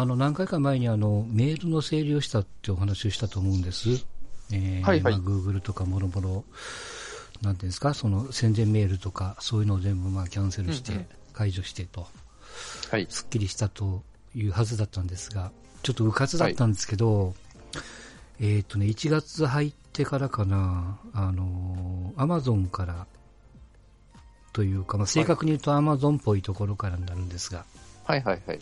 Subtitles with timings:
[0.00, 4.06] あの何回か前にあのメールの整理をしたってお話をしたと思うんです。
[4.52, 5.12] えー、はいはい。
[5.14, 6.44] まあ、Google とかもろもろ、
[7.42, 12.06] なんていうんですか、その宣伝メールとか、そういうのを全部まあキャンセルして、解除してと、
[12.92, 13.06] はい。
[13.10, 14.04] すっきりしたと
[14.36, 15.50] いうはずだったんですが、
[15.82, 17.34] ちょっとうかつだったんですけど、はい、
[18.38, 23.08] えっ、ー、とね、1月入ってからかな、あの、アマゾンから、
[24.52, 27.64] というか、まあ、正確に言うとアマゾンっぽいところからになるんですが、
[28.04, 28.58] はいはいはい。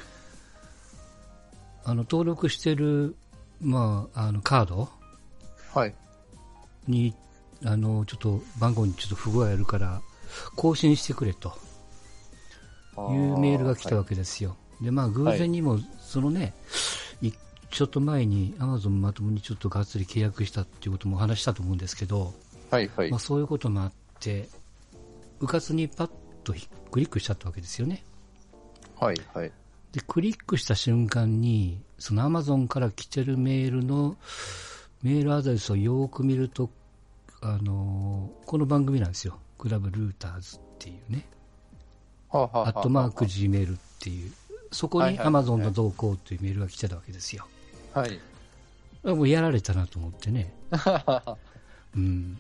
[1.87, 3.15] あの、登録してる、
[3.61, 4.89] まあ、あの、カード？
[5.73, 5.95] はい。
[6.89, 7.15] に、
[7.65, 10.03] あの、ちょっと番号にちょっと不具合あるから、
[10.57, 11.57] 更新してくれと、
[12.99, 14.57] いうメールが来たわけですよ。
[14.81, 16.55] で、まあ、偶然にも、そのね、
[17.23, 17.33] はい、
[17.71, 22.35] ちょっと前にアマゾンまともにちょっとがっつり契約したっていうことも話したと思うんですけど、
[22.69, 23.11] はいはい。
[23.11, 24.49] まあ、そういうこともあって、
[25.39, 26.11] うかつにパッ
[26.43, 26.53] と
[26.91, 28.03] クリックしちゃったわけですよね。
[28.99, 29.53] はいはい。
[29.93, 34.17] で、クリックした瞬間に、そのアマゾンから来てるメールの、
[35.03, 36.71] メールアドレスをよく見ると、
[37.41, 39.39] あのー、この番組なんですよ。
[39.59, 41.27] クラブルーターズっていうね。
[42.31, 44.33] はあはあ、アットマーク Gmail っていう、
[44.73, 47.47] そこにアマゾンの動向というメールが来てたわけですよ。
[47.95, 48.19] はい。
[49.05, 50.53] もうやられたなと思ってね。
[51.97, 52.39] うん。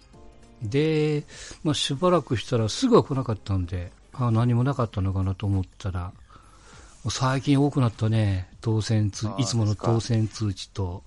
[0.62, 1.24] で、
[1.62, 6.12] まあ、しばらくしたらすぐは来なかったんで、あ何もなかったのかなと思ったら、
[7.10, 11.02] 最近多くなったね、当選通、いつもの当選通知と、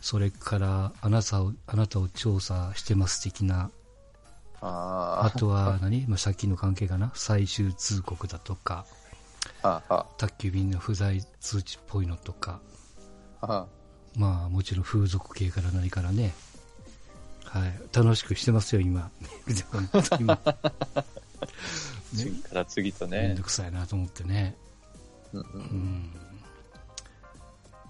[0.00, 3.70] それからあなたを、あなたを調査してます的な、
[4.60, 8.86] ああとは何、まあ、借金の関係かな、最終通告だとか、
[10.16, 12.60] 宅急便の不在通知っぽいのとか、
[14.16, 16.32] まあもちろん風俗系から何からね、
[17.44, 19.10] はい、楽しくしてますよ、今。
[20.18, 20.38] 今。
[22.14, 23.28] 次から次とね。
[23.28, 24.56] めんどくさいなと思ってね。
[25.32, 26.10] うん、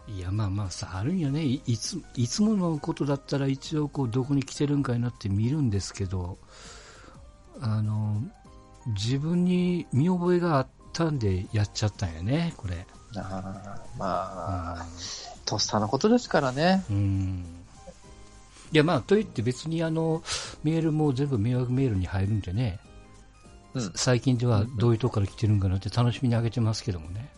[0.09, 6.39] いや、まあまあさ、あるんやねいつ、いつものことだったら一応こう、どこに来てるんかいなって見るんですけど、
[7.61, 8.23] あの、
[8.87, 12.87] 自分に見覚えがあったんでやっちゃったんやね、これ。
[13.17, 14.87] あまあ、
[15.45, 16.85] とっさのことですからね。
[16.91, 17.45] うん。
[18.71, 20.23] いや、まあ、といって別にあの、
[20.63, 22.81] メールも全部迷惑メールに入るんでね、
[23.75, 27.31] うん、最近ではどういうとこから来てるんかなって楽しみにあげてますけどもね。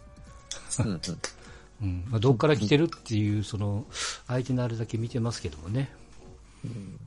[0.78, 1.00] うん
[1.82, 3.86] うんまあ、どこから来てるっていう、その、
[4.26, 5.90] 相手のあれだけ見てますけどもね。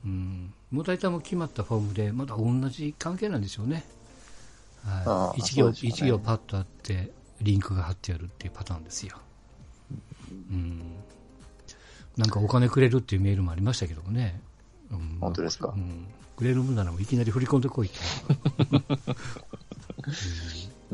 [0.03, 3.85] うん、もう大体も決まったフォームで、まだ同じ関係なんでしょうね。
[4.83, 9.17] はい、一行、ね、一行パッとあって、リンクが貼ってあるっていうパターンですよ。
[10.31, 10.81] うん。
[12.17, 14.41] なんかお金くれるっていうメールもありましたけどもね。
[14.91, 17.97] うん、本当ですか、うん、くれる分ならもいきなり振り込んでこいって。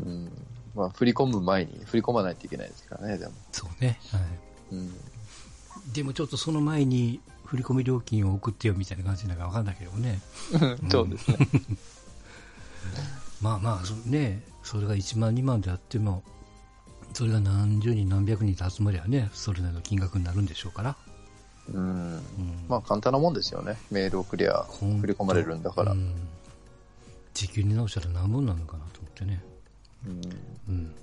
[0.00, 0.30] うん、
[0.74, 3.32] まあ、振り込む前に振り込まないといけないですからね、でも。
[3.52, 3.98] そうね。
[4.12, 4.22] はい。
[4.72, 4.92] うん、
[5.92, 10.20] でもちょっとその前に振り込み料金を送ってよみたいな感じなんかわかんないけどね。
[10.90, 11.48] そうですね。
[13.40, 16.22] まあまあ、そね、それが1万、2万であっても、
[17.12, 20.96] それが何十人、何百人と集まりゃね、それなりの金額になるんでしょうから。
[21.68, 22.20] うん、
[22.68, 23.78] まあ簡単なもんですよね。
[23.90, 24.64] メール送りゃ
[25.00, 25.94] 振り込まれるんだから。
[27.34, 29.42] 時給に直したら何本なのかなと思ってね。
[30.06, 30.20] うん。
[30.68, 30.94] うん。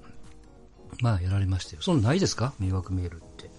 [1.01, 1.81] まあやられましたよ。
[1.81, 2.53] そのないですか？
[2.59, 3.49] 迷惑メールって。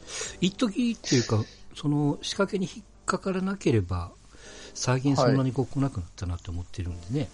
[0.40, 1.42] 一時っていうか、
[1.74, 4.10] その仕掛けに引っかからなければ、
[4.74, 7.20] 最近そんなにこ来なくなったなって思ってるんでね。
[7.20, 7.28] はい、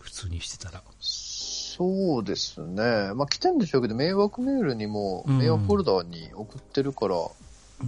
[0.00, 0.82] 普通にしてたら。
[1.00, 3.12] そうですね。
[3.14, 7.16] まあ来てんでしょうけど、迷惑メールにも、迷惑フォルダーに送ってるから、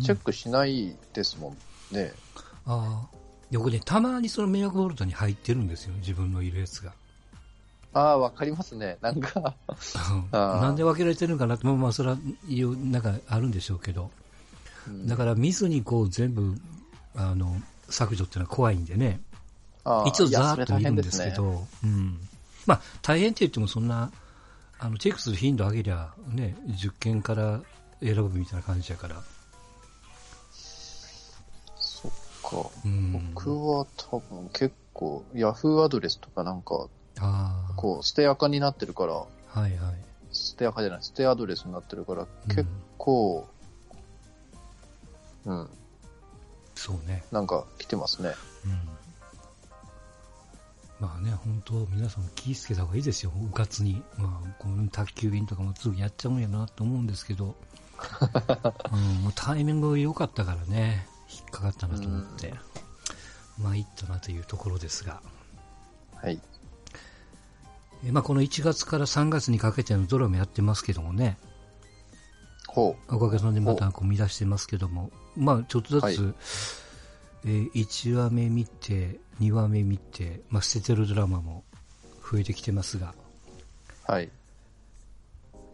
[0.03, 1.57] チェックしないですも
[1.93, 2.13] んね。
[2.67, 3.17] うん、ああ。
[3.51, 6.93] 横で、たまにその迷惑ボルトに入ってるんですよ、自分のいるやつが。
[7.93, 8.99] ああ、わかりますね。
[9.01, 9.55] なんか
[10.33, 14.11] なんで分けられてるのかなって、まあ、それは、なんかあるんでしょうけど。
[14.87, 16.57] うん、だから見ずにこう全部、
[17.15, 19.21] あの、削除っていうのは怖いんでね。
[20.07, 22.19] 一応ざーっと見るんですけど、ね、うん。
[22.67, 24.11] まあ、大変って言ってもそんな、
[24.79, 27.61] あの、チェックする頻度上げりゃ、ね、10件から
[28.03, 29.23] 選ぶみたいな感じやから。
[32.47, 36.89] か、うん、僕は多分結構、ヤフーアドレスとかなんか、
[37.77, 39.27] こう、捨て垢になってるから、は
[39.57, 39.73] いはい。
[40.31, 42.67] 捨て垢じゃない、捨てアドレスになってるから、結
[42.99, 43.49] 構、
[45.45, 45.69] うん。
[46.75, 47.25] そうね。
[47.33, 48.35] なんか来てますね。
[48.65, 48.81] うん。
[50.99, 54.03] まあね、本当皆さん気ぃつけた方がいいですよ、うかつに。
[54.17, 57.55] まあ、この宅急便とかもすぐやっちゃうんやなと思うんですけど、
[58.93, 61.07] うん、もうタイミング良かったからね。
[61.31, 62.55] 引っかかったなと思って、
[63.59, 65.21] 参ったなというところですが。
[66.15, 66.41] はい。
[68.05, 71.39] えまあ、この1月から3月にかけてのドラマやってますけどもね。
[72.69, 76.15] ほおかげさんでまたこう見出してますけども、まあ、ちょっとずつ、はい
[77.45, 81.65] えー1話目見て、2話目見て、まあ、捨ててるドラマも
[82.31, 83.15] 増えてきてますが、
[84.09, 84.13] う。
[84.13, 84.31] はい。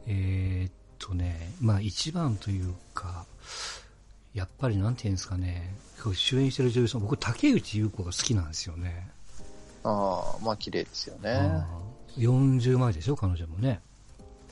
[0.06, 3.26] えーっとね、まあ一番というか、
[4.34, 5.74] やっぱりなんていうんですかね、
[6.14, 9.08] 主演してる女優さん、僕、竹内優子が好きなんですよね。
[9.84, 11.30] ああ、まあ綺麗ですよね。
[11.30, 13.80] あー40前でしょ、彼女もね。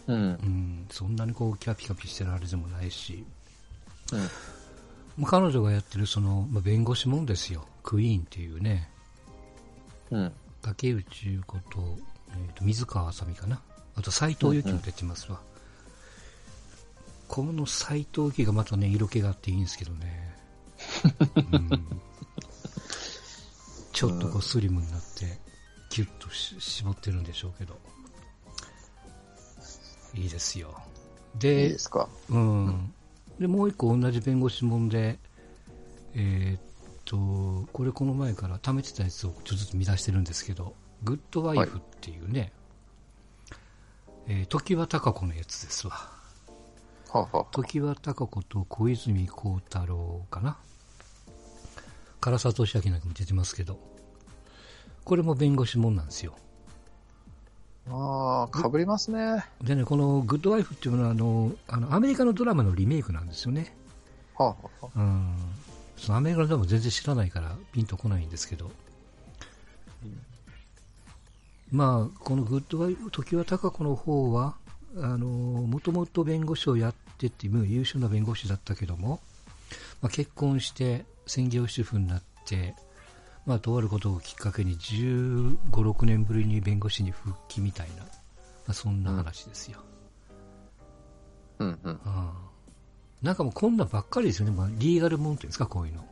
[0.07, 0.17] うん。
[0.17, 3.25] うん、そんなにこう、キャピキャピしてるあれでもないし、
[4.13, 4.21] うん。
[5.19, 7.67] まあ、彼女がやってるその、まあ、弁護士もんですよ。
[7.83, 8.91] クイーンっていうね、
[10.11, 10.33] うん。
[10.63, 11.63] 竹内優子と、
[12.31, 13.61] えーと水川あさみかな。
[13.97, 15.41] あと斎藤由貴も出てますわ。
[17.31, 20.35] この斎藤由貴がまたね、色気があっていいんですけどね。
[21.53, 22.01] うん、
[23.93, 25.39] ちょっとこうスリムになって、
[25.91, 27.79] キュッとし絞ってるんでしょうけど。
[30.15, 30.75] いいですよ。
[31.35, 32.09] いいで、ですか？
[32.31, 32.93] うん。
[33.39, 35.21] で、もう一個同じ弁護士もんで、
[36.17, 36.61] えーっ
[37.05, 40.75] と、これこの前から貯めてたやつをちょっとずつ見出してるんですけど、
[41.05, 42.53] グッドワイフっていうね、
[44.27, 46.19] えー時は高子のやつですわ。
[47.13, 50.57] はあはあ時は高子と小泉孝太郎かな。
[52.21, 53.81] 唐沢俊明なんかも出てますけど、
[55.05, 56.37] これも弁護士もんなんですよ。
[57.89, 59.45] ああ、かぶりますね。
[59.63, 63.75] でね、このグッドワイフっていうのはあの、あの、アメリカのドラマのリメイクなんですよね。
[64.37, 65.35] はあはあはうん、
[65.97, 68.71] そのアメリカのドラマ全然知らないからピンとこないんですけど、
[71.73, 74.57] まあ、このグッドワイフ、常盤貴子の方は、
[74.95, 79.21] もともと弁護士をやってって優秀な弁護士だったけども、
[80.03, 82.75] まあ、結婚して専業主婦になって、
[83.47, 88.09] まあ、とあることをきっかけに15、6年ぶりに弁護士に復帰みたいな、ま
[88.69, 89.79] あ、そんな話ですよ。
[91.59, 91.65] あ。
[91.65, 91.93] うんうん。
[91.93, 92.01] うん
[93.23, 94.53] なんかもうこんなんばっかりですよね。
[94.53, 96.07] まあ、リーガルもんっていうんですか、こういうの。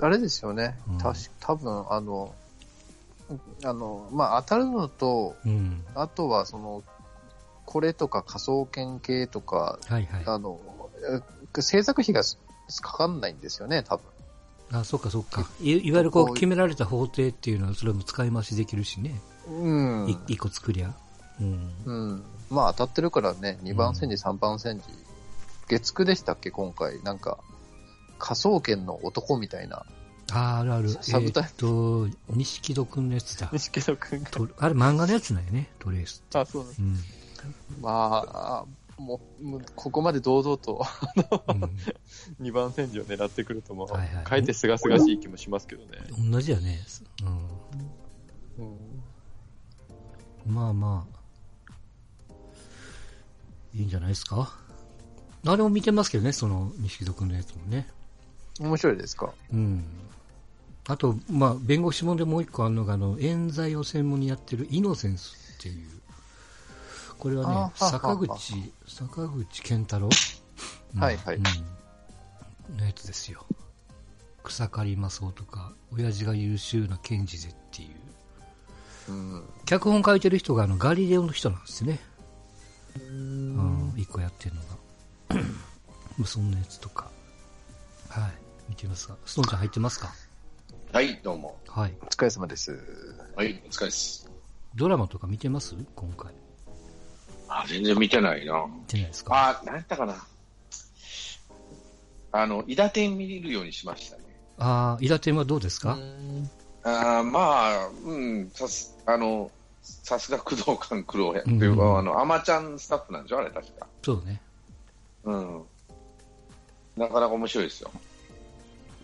[0.00, 0.98] あれですよねうん。
[0.98, 2.34] たし多分あの、
[3.64, 5.84] あの、まあ当たるのと、うん。
[5.94, 6.82] あとはその、
[7.64, 10.22] これとか仮想研系とか、はいはい。
[10.26, 10.60] あの、
[11.56, 12.22] え制作費が
[12.80, 14.04] かかんないんですよね、多分。
[14.72, 15.46] あ、そっかそっか。
[15.60, 19.20] いいわゆるこう決められた法廷っていうのはそれも使い回しできるしね。
[19.48, 20.08] うん。
[20.08, 20.94] い一個作りゃ。
[21.40, 21.70] うん。
[21.84, 22.22] うん。
[22.50, 24.84] まあ当たってるからね、2番煎じ、3番煎じ。
[25.68, 27.02] 月9でしたっけ、今回。
[27.02, 27.38] なんか、
[28.18, 29.84] 科捜研の男みたいな。
[30.32, 30.88] あ、あるある。
[30.88, 33.48] サブタイえーっと、錦戸くんのやつだ。
[33.52, 34.24] 錦戸くん
[34.58, 36.22] あれ漫画のやつなんやね、トレース。
[36.34, 36.98] あ、そううん。
[37.80, 38.64] まあ、
[38.98, 40.86] もう、もうここまで堂々と
[41.48, 45.98] うん、2番煎じを狙ってくるとも、はいはいかえってすがすがしい気もしますけどね。
[46.30, 46.80] 同じやね。
[48.58, 48.68] うんう
[50.50, 50.54] ん。
[50.54, 51.22] まあまあ。
[53.74, 54.54] いいんじゃないですか？
[55.46, 57.88] あれも見てますけどね、その錦戸くんのやつもね。
[58.60, 59.32] 面白いですか？
[59.52, 59.82] うん。
[60.88, 65.86] あと、まあ、弁護士もんでもう一個あるのが、あの、冤罪を専門にやってるイノセンスっていう。
[67.18, 70.08] これはね、坂口、坂口健太郎？
[70.98, 71.40] はいはいう
[72.72, 72.76] ん。
[72.76, 73.46] のやつですよ。
[74.42, 77.86] 草刈正雄とか、親父が優秀な検事ぜってい
[79.08, 79.12] う。
[79.12, 79.44] うん。
[79.66, 82.00] 脚本書いてる人があのガリレオの人なんですね。
[82.96, 84.66] うん、一個やってるのが。
[86.18, 87.08] まあそんなやつとか。
[88.08, 88.32] はい。
[88.68, 89.16] 見てみますか？
[89.24, 90.12] ストーンちゃん入ってますか？
[90.92, 91.56] はい、どうも。
[91.68, 91.94] はい。
[92.02, 92.78] お疲れ様です。
[93.34, 94.30] はい、お疲れです。
[94.74, 95.74] ドラマとか見てます？
[95.96, 96.34] 今回。
[97.48, 98.66] あ、全然見てないな。
[98.66, 99.62] 見てないですか？
[99.62, 100.22] あ、なんやったかな。
[102.32, 104.24] あの、伊達天見るようにしましたね。
[104.58, 105.96] ああ、伊達天はどうですか、
[106.84, 113.86] あまあ、うん、さす、あの、さすが工藤官九郎やってうんいうか、あの、アマちゃんスタッフなんでしょあれ確か。
[114.02, 114.42] そうね。
[115.24, 115.62] うん。
[116.98, 117.90] なかなか面白いですよ。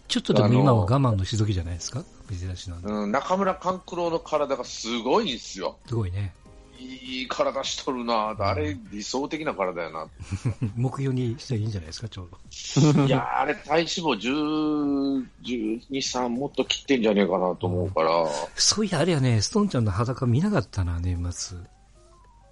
[0.08, 2.02] ちょっとでも今は我慢のしどきじゃないですか？
[2.30, 2.76] 珍しいな。
[2.82, 5.76] うん、中村勘九郎の体がすごいんですよ。
[5.86, 6.34] すごいね。
[6.80, 10.06] いい体しとるなあれ理想的な体やな
[10.76, 12.08] 目標にしていいんじゃないですか？
[12.08, 13.04] ちょうど。
[13.04, 18.10] いや、あれ、体脂肪10、12、3もっと切ってんじゃねえかなと思うから、
[18.54, 21.58] そういや、あれやね、ストーンちゃんの裸見なかったな、年末。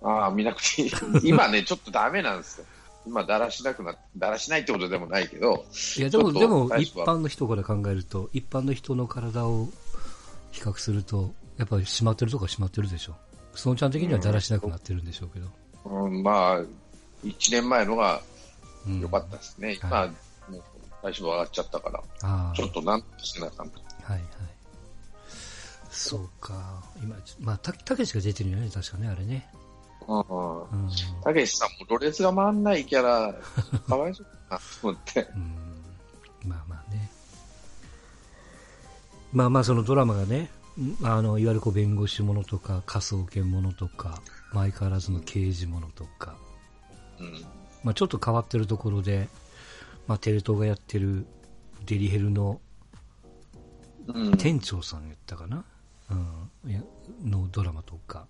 [0.02, 0.90] ああ、見なくていい。
[1.22, 2.66] 今ね、ちょっとダメなんですよ。
[3.06, 5.64] 今、だらしなくな、だらしないってことでもないけど、
[5.96, 9.68] いや、でも、でも、一般の人から考えると、一般の人の体を
[10.50, 13.16] 比較すると、やっぱり締まってるとこは締まってるでしょ。
[13.54, 15.48] ストーンちゃん的にはだらしなくなってるんでしょうけど。
[15.84, 16.60] うん、まあ、
[17.25, 18.20] 1年前のが
[18.86, 19.78] うん良かったですね。
[19.82, 20.10] 今、はい
[20.50, 20.62] もう
[21.02, 22.56] 体脂肪上がっちゃったから、ああ。
[22.56, 23.80] ちょっとなんとしてなあかんと。
[24.02, 24.22] はいはい。
[25.90, 26.82] そうか。
[27.02, 29.48] 今、まあ、たたけしが出てるよね、確かね、あれね。
[31.25, 33.34] たけしさんもろれつが回んないキャラ、
[33.88, 35.28] かわいそうだなと思って。
[35.34, 35.66] うん
[36.46, 37.10] まあまあね。
[39.32, 44.20] まあまあそのドラマがね、んあの、いわゆるこう弁護士ものとか、科捜研ものとか、
[44.52, 46.36] まあ相変わらずの刑事ものとか、
[47.18, 47.44] うん。
[47.82, 49.28] まあちょっと変わってるところで、
[50.06, 51.26] まあテレ東がやってる
[51.84, 52.60] デリヘルの
[54.06, 54.36] うん。
[54.36, 55.64] 店長さんやったかな、
[56.10, 58.26] うん、のドラマとか、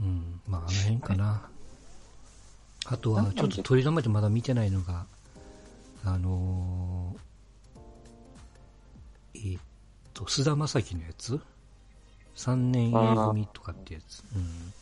[0.00, 1.48] うん、まああの辺かな。
[2.86, 5.06] あとは、ちょっと取り留めてまだ見てないのが、
[6.04, 7.28] あのー
[9.34, 9.62] えーっ
[10.14, 11.40] と、菅田将暉のやつ
[12.36, 14.22] ?3 年 A 組とかってやつ。
[14.34, 14.72] うん。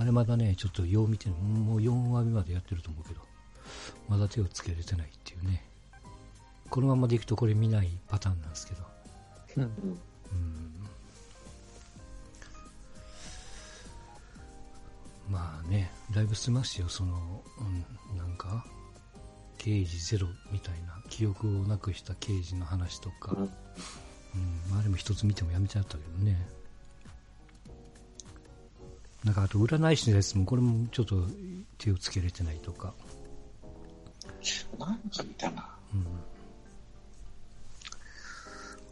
[0.00, 1.40] あれまだね、ちょっとよう見てない。
[1.40, 3.20] もう4話目までやってると思うけど、
[4.08, 5.64] まだ手をつけれてないっていうね。
[6.70, 8.82] このままでいくとこれ見ないパターンなんですけど。
[9.56, 9.66] うんう
[10.34, 10.67] ん。
[15.28, 18.64] まあね、だいぶしてますよ、その、うん、なんか、
[19.58, 23.50] 刑事ゼロみたいな、記憶をなくした刑事の話とか、うん
[24.78, 26.38] あれも一つ見てもやめちゃったけどね。
[29.24, 31.24] なんかあと占い師のやつもこれもちょっと
[31.76, 32.94] 手をつけれてないとか。
[34.78, 35.68] なんか見たな。
[35.92, 36.06] うん。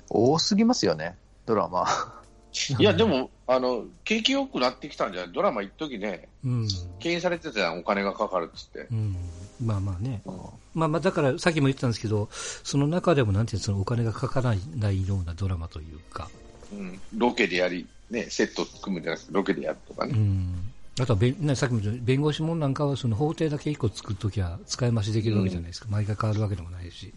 [0.08, 1.86] 多すぎますよね、ドラマ。
[2.78, 5.32] いや、でも、あの、景気良くなってきたんじゃない？
[5.32, 6.68] ドラマ一時ね、うん。
[6.98, 8.86] 敬遠されてたじゃん、お金がかかるっつって。
[8.90, 9.16] うん。
[9.64, 10.22] まあまあね。
[10.24, 10.34] うん
[10.74, 16.28] まあまあだからさっきも言ったんですけど、その中でもなんていうのそのお金がかからないようなドラマというか、
[16.70, 20.18] うん、ロケでやり、ね、セット組むんじゃなくて、ロケでやるとかうね。
[20.18, 20.72] ん。
[21.00, 25.86] あとはね、さっきも言った弁護士もんなんかはその法廷だけ一個作るときは使い増しできるわけじゃないですか。
[25.88, 27.14] 毎回変わるわけでもないし。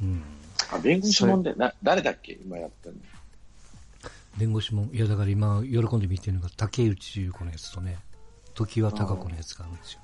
[0.00, 0.22] うん。
[0.72, 2.38] あ、弁護士もんで、な、誰だっけ？
[2.42, 3.00] 今やってるの。
[4.36, 7.98] 弁護士もん、いやだから今喜んで見てるのが竹内優子のやつとね、
[8.54, 10.00] 時は高子のやつがあるんですよ。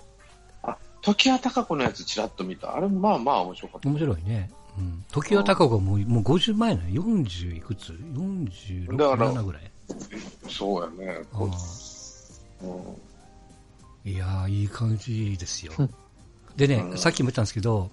[0.62, 2.74] あ、時は高子のやつちらっと見た。
[2.76, 3.88] あれもまあまあ面白かった。
[3.88, 4.50] 面白いね。
[4.78, 5.04] うん。
[5.10, 9.70] 時は高子はもうもう50前なの ?40 いくつ ?46、だから7ぐらい？
[10.48, 11.22] そうやね。
[11.32, 11.50] あう
[12.66, 12.82] うん
[14.04, 15.72] いやー、いい感じですよ。
[16.56, 17.90] でね、うんさっきも言ったんですけど、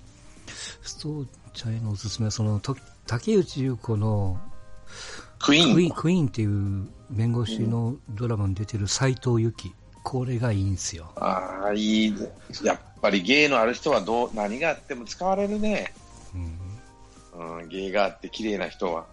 [0.48, 4.40] ストーチャへのおすすめは、その、と竹内優子の
[5.40, 5.92] クイーン。
[5.92, 9.74] クイーン、っていう弁護士のドラマに出てる斎藤由貴。
[10.04, 11.12] これがいいんですよ。
[11.16, 12.32] ああ、いいね。
[12.64, 15.94] やっぱり芸のある人はどう、何があっても使われるね。
[17.36, 17.60] うん。
[17.60, 19.06] うん、芸があって綺麗な人は。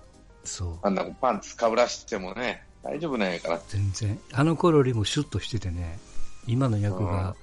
[0.44, 0.78] そう。
[0.82, 3.60] あんなパンツかぶらしてもね、大丈夫なんやから。
[3.68, 4.18] 全然。
[4.32, 5.98] あの頃よりもシュッとしててね、
[6.46, 7.34] 今の役が、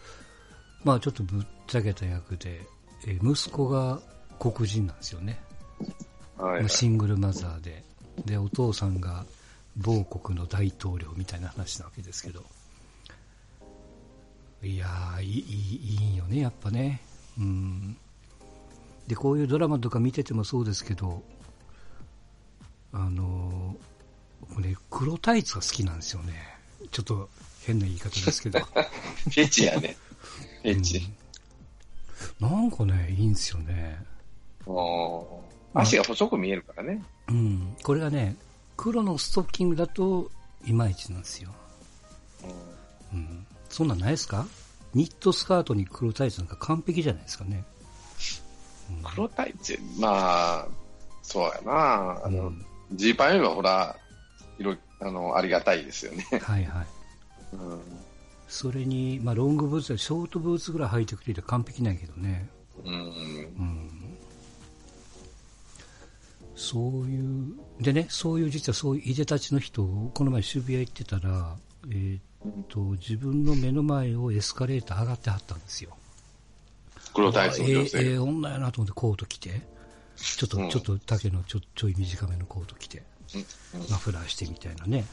[0.83, 2.61] まあちょっとぶっちゃけた役で、
[3.05, 3.99] えー息子が
[4.39, 5.41] 黒人なんですよね。
[6.37, 7.83] はい、まあシングルマザーで、
[8.25, 9.25] で、お父さんが
[9.77, 12.43] 某国の大統領みたいな話なわけですけど、
[14.61, 17.01] いやー、いい、いいよね、やっぱね。
[17.37, 17.97] うん。
[19.07, 21.21] で、こういうドラマとか見ててもそうですけど、
[22.93, 26.33] あのー、ね、黒タイツが好きなんですよね。
[26.91, 27.29] ちょっと
[27.65, 28.59] 変な言い方ですけど。
[28.63, 29.97] フェチやね。
[30.61, 30.97] フェチ。
[30.97, 31.23] うん
[32.39, 34.01] なんかね、いいんですよね。
[34.65, 34.73] うん
[35.73, 37.03] 足が細く見えるからね。
[37.29, 37.75] うん。
[37.83, 38.35] これがね、
[38.77, 40.29] 黒のストッキングだと、
[40.65, 41.49] いまいちなんですよ。
[43.13, 43.45] うんうん。
[43.69, 44.45] そんなんないですか？
[44.93, 47.63] ニットスカートに黒タイツなんか完璧じゃないですかね。
[49.03, 50.67] 黒タイツ、まあ、
[51.21, 52.21] そうやな。
[52.23, 53.95] あのうん、ジーパンよりはほら、
[54.59, 56.25] いろいあの、ありがたいですよね。
[56.41, 56.87] はいはい。
[57.53, 57.81] うん。
[58.47, 62.47] それに、まあ、ロングブーツやショートブーツぐらい履いてくれて完璧なんやけどね。
[62.85, 62.93] うん。
[62.93, 64.02] うん。
[66.63, 71.57] そういう、でね、そういう実はそういういでたちの人を、この前渋谷行ってたら、
[71.89, 75.97] えーっと、自分の目の前をエスカレーター上がってはったんですよ。
[77.13, 78.13] 黒えええ性。
[78.13, 79.61] え女やなと思ってコート着て、
[80.15, 83.03] ちょっと、うんちょっと丈のちょちょい短めのコート着て、
[83.35, 85.05] うんマフラーしてみたいなね。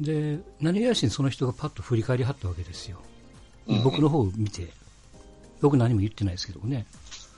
[0.00, 3.02] で、何やしにその人がパッと振り返りはったわけですよ。
[3.66, 4.72] うん僕の方を見て、
[5.60, 6.86] 僕何も言ってないですけどね。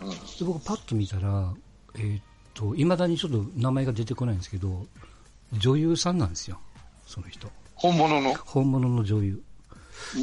[0.00, 1.52] うんで僕パッと見たら、
[1.96, 2.20] えー
[2.66, 4.86] っと、未だにちょっと名前が出てこないんですけど、
[5.52, 6.58] 女優さんなんですよ、
[7.06, 7.50] その人。
[7.74, 8.34] 本物の？
[8.34, 9.42] 本物の女優。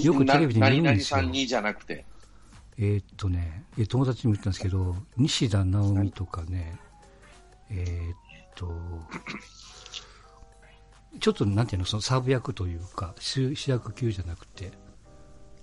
[0.01, 2.05] よくテレビで見るんですよ何々さんにじゃなくて？
[2.77, 6.77] えーっとね、えー友達にも言ったんですけど、西田直美とかね、
[7.69, 8.17] えーっ
[8.55, 8.73] と、
[11.19, 14.71] ちょっとなんていうの、そのサブ役というか、主主役級じゃなくて、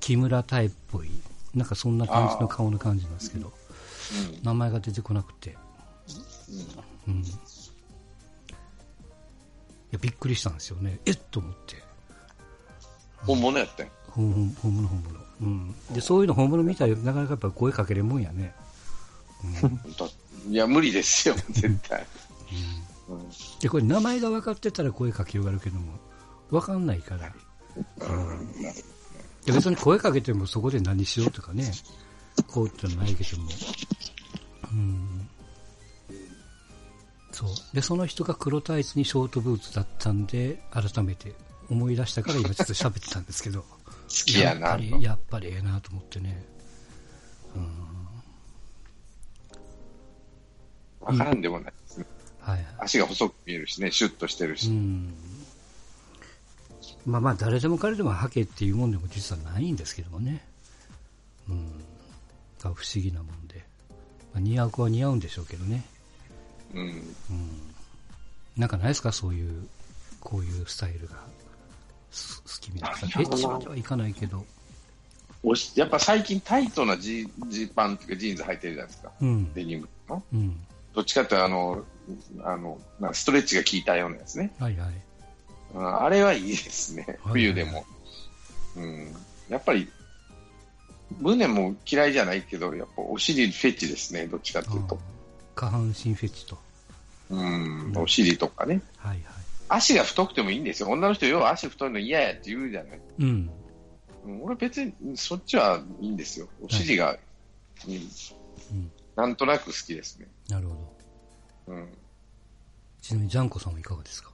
[0.00, 1.10] 木村太っぽい、
[1.54, 3.52] なんかそんな感じの顔の感じなんですけど、
[4.42, 5.56] 名前が出てこなくて、
[7.08, 7.24] うん。
[9.92, 10.98] や、びっくりしたんですよね。
[11.06, 11.18] えっ？
[11.30, 11.76] と思って。
[13.18, 15.20] 本物やったん本物、本物、本物。
[15.42, 15.74] うん。
[15.92, 18.54] で、そういうの本物見たら、なかなかやっぱ声かけれるもんやね。
[19.98, 20.06] だ
[20.48, 22.00] いや、無理ですよ、絶対。
[22.00, 23.26] うん
[23.60, 25.98] で、これ名前が分かってたら声かけようがあるけども、
[26.50, 27.30] 分かんないから。
[29.44, 31.70] で別に声かけてもそこで何しようとかね、
[32.46, 33.50] こうってのはないけども。
[34.72, 35.11] うん。
[37.42, 37.74] そう。
[37.74, 41.32] で、その人が黒タイツにショートブーツだったんで、改めて
[41.68, 43.62] 思い出したから今ちょっと喋ってたんですけど。
[43.84, 46.44] 好きやなやっぱりええなと思ってね。
[51.00, 52.06] わからんでもないですね。
[52.40, 52.66] はいはい。
[52.78, 54.68] 足が細く見えるしね、シュッとしてるうし。
[54.70, 55.14] ん。
[57.04, 60.44] まあまあ、誰でも彼でもハケっていうもんでも実はないんですけどもね。
[61.48, 61.70] うん。
[62.60, 63.64] が不思議なもんで。
[64.32, 65.84] まあ、似合う子は似合うんでしょうけどね。
[66.74, 67.02] うん。
[68.56, 69.68] なんかないですかそういう、
[70.20, 71.14] こういうスタイルが。
[72.10, 72.96] す好きみたいな。
[72.96, 74.44] エッチまではいかないけど。
[75.44, 79.12] おしやっぱ最近タイトなジジーパンっていうかジーンズ履いてるじゃないですか。
[79.20, 79.52] うん。
[79.54, 80.22] デニムの。
[80.32, 80.56] うん。
[80.94, 81.84] どっちかっていうとあの、
[82.44, 84.52] あの、なんかストレッチが効いたようなやつね。
[84.58, 84.90] はいはい。
[85.74, 87.04] うんあれはいいですね。
[87.08, 87.84] はい冬でも。
[88.76, 89.16] うん。
[89.48, 89.88] やっぱり、
[91.18, 94.26] 胸も嫌いじゃないけど、やっぱお尻フェチですね。
[94.26, 94.98] どっちかっていうと。
[95.54, 96.58] 下半身フェチと。
[97.30, 97.92] うん。
[97.96, 98.82] お尻とかね。
[98.96, 99.22] はいはい。
[99.68, 100.90] 足が太くてもいいんですよ。
[100.90, 103.00] 女の人、要は足太いの嫌やって言うじゃない。
[103.20, 103.26] うん。
[103.26, 106.46] うん俺別にそっちはいいんですよ。
[106.62, 107.18] お尻が、
[107.88, 108.90] うんうん。
[109.16, 110.28] なんとなく好きですね。
[110.48, 110.74] なるほ
[111.66, 111.74] ど。
[111.74, 111.88] うん。
[113.00, 114.30] ちなみにジャンコさんはいかがですか？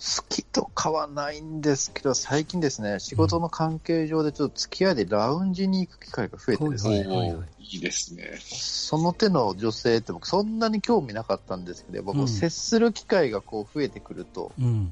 [0.00, 7.24] 好きとかはないんですけど、最近ですね、仕事の関係上でちょっと付き合いでラウンジに行く機会が増えてですはね、いは
[7.70, 8.38] いですね。
[8.40, 14.90] その手の女性って僕そんなに興味なかったんですけど、やっぱ接する機会がこう増えてくると、うん。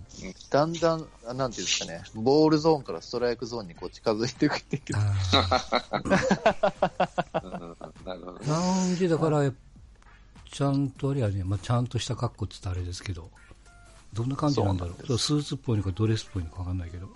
[0.51, 4.83] だんだん、あなんていうんですかね、ボールゾーンからストライクゾーンにこう近づいていくっていう。
[4.93, 5.01] ラ
[8.59, 9.51] ウンジだから、
[10.53, 13.31] ちゃんとあれやね、まあ、ちゃんとした格好って言ったらあれですけど、
[14.13, 15.07] どんな感じなんだろう？
[15.07, 17.09] そうスーツっぽいのかドレスっぽいのかわかんないけど。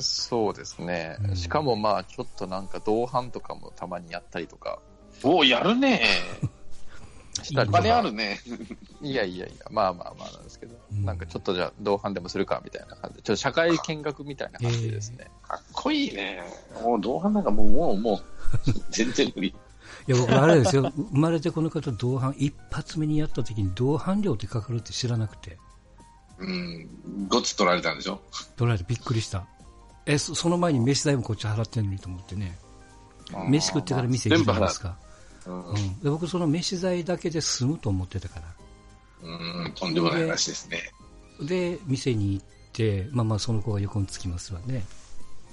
[0.00, 4.80] そうですねうんしかもまあちょっとなんか同伴とかもたまにやったりとか
[5.22, 6.02] おお、やるね。
[7.42, 8.02] したりとお金あか。
[8.02, 8.40] るね。
[9.02, 15.30] いやいやいや、まあまあまあなんですけど、うんなんかちょっとじゃあ同伴でもするかみたいな感じで、ちょっと社会見学みたいな感じですね。
[15.42, 16.42] かっこいいね。
[16.82, 18.22] もう同伴なんかもう、もう、もう、
[18.90, 19.48] 全然無理。
[20.08, 25.58] いや、僕あれですよ、生まれてこの方同伴、一発目にやった時に同伴料ってかかるって知らなくて、
[26.42, 26.88] うん。
[27.28, 28.20] ごつ取られたんでしょ？
[28.56, 29.46] 取られてびっくりした。
[30.06, 32.58] え、そその前に飯代もこっち払ってんのにと思ってね、
[33.48, 34.96] 飯食ってから店行くじゃないですか。
[35.46, 35.72] うんう。
[35.74, 38.52] ん、で僕その飯代だけで済むと思ってたから。
[39.22, 40.80] うん、とんでもない話ですね。
[41.40, 44.84] で、店に行って、まあまあその子が横につきますわね。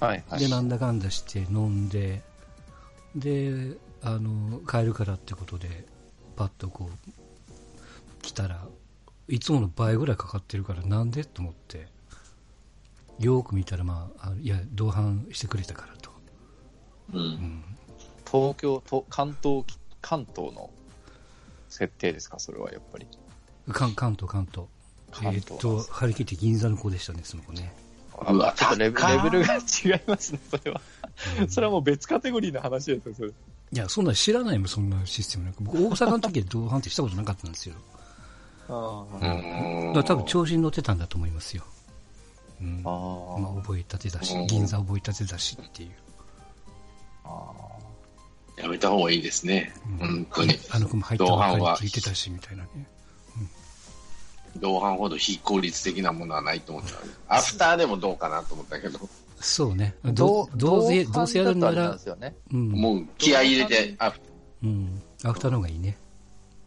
[0.00, 0.40] はいはい。
[0.40, 2.22] で、なんだかんだして飲んで、
[3.14, 5.86] で、あの、帰るからってことで、
[6.36, 8.66] パッとこう、来たら、
[9.30, 11.24] いつもの倍ぐらいかかってるから、なんで？
[11.24, 11.86] と思って、
[13.20, 16.10] よーく見たら、まあ、あいや、同伴してくれたからと。
[17.12, 17.64] うん。
[18.30, 19.64] 東京と、関東、
[20.00, 20.70] 関東の
[21.68, 23.06] 設定ですか、それはやっぱり。
[23.70, 24.66] 関関東、関東。
[25.12, 27.72] 関東えーっと、張り切って銀座の子でしたね、その子ね。
[28.28, 30.80] うわちょっとレベルが違いますね、それは。
[31.48, 33.28] それはもう別カテゴリーの話ですよ、それ。
[33.28, 33.32] い
[33.72, 35.60] や、そんな知らないもん、そんなシステムなんか。
[35.62, 37.76] 僕、大阪の時は同伴ってしたことなかったんですよ。
[38.70, 41.64] あうだんから多分調子に乗ってたんだと思いますよ。
[42.60, 42.82] うん。
[42.82, 45.90] まああ、覚えたてだしうん、銀座覚えたてだしっていう。
[47.24, 47.52] あ
[48.56, 49.72] やめた方がいいですね。
[50.00, 50.54] うん本当に。
[50.70, 52.68] あの子も入ったばっかりって言ってたし、みたいなね。
[54.56, 57.36] 同伴ほど非効率的なものはないと思った。
[57.36, 58.98] アフターでもどうかなと思ったけど、
[59.40, 59.94] そうね。
[60.04, 62.36] ーどうどうせ、同どうせやるんならね。
[62.52, 62.68] うん。
[62.68, 64.20] もう気合い入れて、アフ
[64.62, 65.02] うん。
[65.24, 65.96] アフターの方がいいね。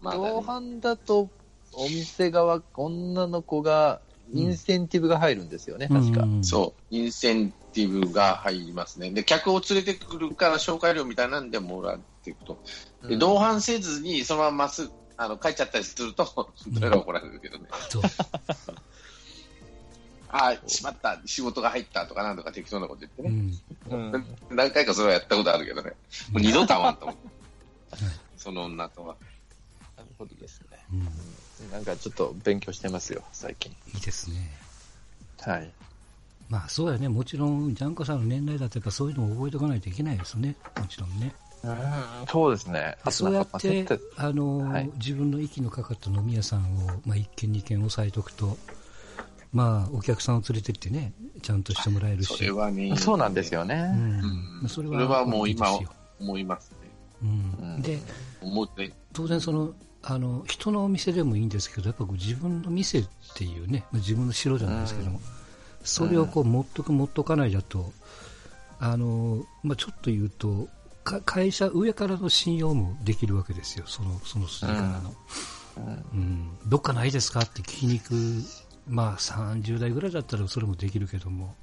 [0.02, 1.30] まだ同ね伴だと、
[1.74, 4.02] お店側、女の子が、
[4.34, 6.24] インセンティブが入るんですよね、確か。
[6.24, 9.12] うんそう、インセンティブが入りますね。
[9.12, 12.60] で、客を連れてくるから紹介料みたいなんでもらっていくと。
[13.02, 17.66] で、うん同伴せずに、そのまままっすぐ、あの、帰っちゃったりすると、 それは怒られるけどね。
[20.30, 23.30] ああ、しまった、仕事が入ったとかなんとか適当なこと言ってうね。
[23.30, 23.54] ん。
[23.92, 25.92] うん何回かそれはやったことあるけどね。
[26.32, 27.22] もう二度と会わんと思って。
[28.38, 29.16] その女とは。
[29.98, 30.80] なるほどですね。
[30.92, 31.72] うん。
[31.72, 33.72] なんかちょっと勉強してますよ、最近。
[33.94, 34.50] いいですね。
[35.42, 35.72] はい。
[36.50, 37.10] まあそうやね。
[37.10, 40.56] もちろん、ジャンコさんの年代だとやっぱそういうのを覚えておかないといけないですね。
[40.80, 41.34] もちろんね。
[41.64, 42.98] うん、そうですね。
[43.10, 43.86] そうやって
[44.18, 48.58] まあ、あの、はい自分の息のかかった飲み屋さんを、まあ、1軒2軒押さえとくと、
[49.54, 52.36] まあ、お客さんを連れてってね、ちゃんとしてもらえるし。
[52.36, 52.96] それはね。
[52.98, 53.76] そうなんですよね。
[53.96, 55.68] うんうんそれはそれはもう今
[56.20, 56.78] 思いますね。
[57.22, 58.00] うんうんで、
[58.42, 65.22] 思って、当然その、あの、人のお店でもいいんですけど、やっぱ自分の店っていうね、まあ自分の城じゃないですけども、
[65.84, 67.94] それをこう持っとく持っとかないだと、
[68.80, 70.68] あの、まあ、ちょっと言うと、
[71.04, 75.16] か会社上からの信用もできるわけですよ、その、その筋からの。
[75.78, 75.84] うん。
[75.86, 78.14] うん、どっかないですかって聞きに行く、
[78.88, 81.56] まあ30代ぐらいだったらそれもできるけども、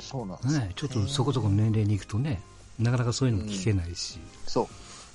[0.00, 2.40] そうなんね、ちょっとそこそこの年齢に行くとね、
[2.78, 4.18] なかなかそういうのも聞けないし。
[4.46, 4.66] そう。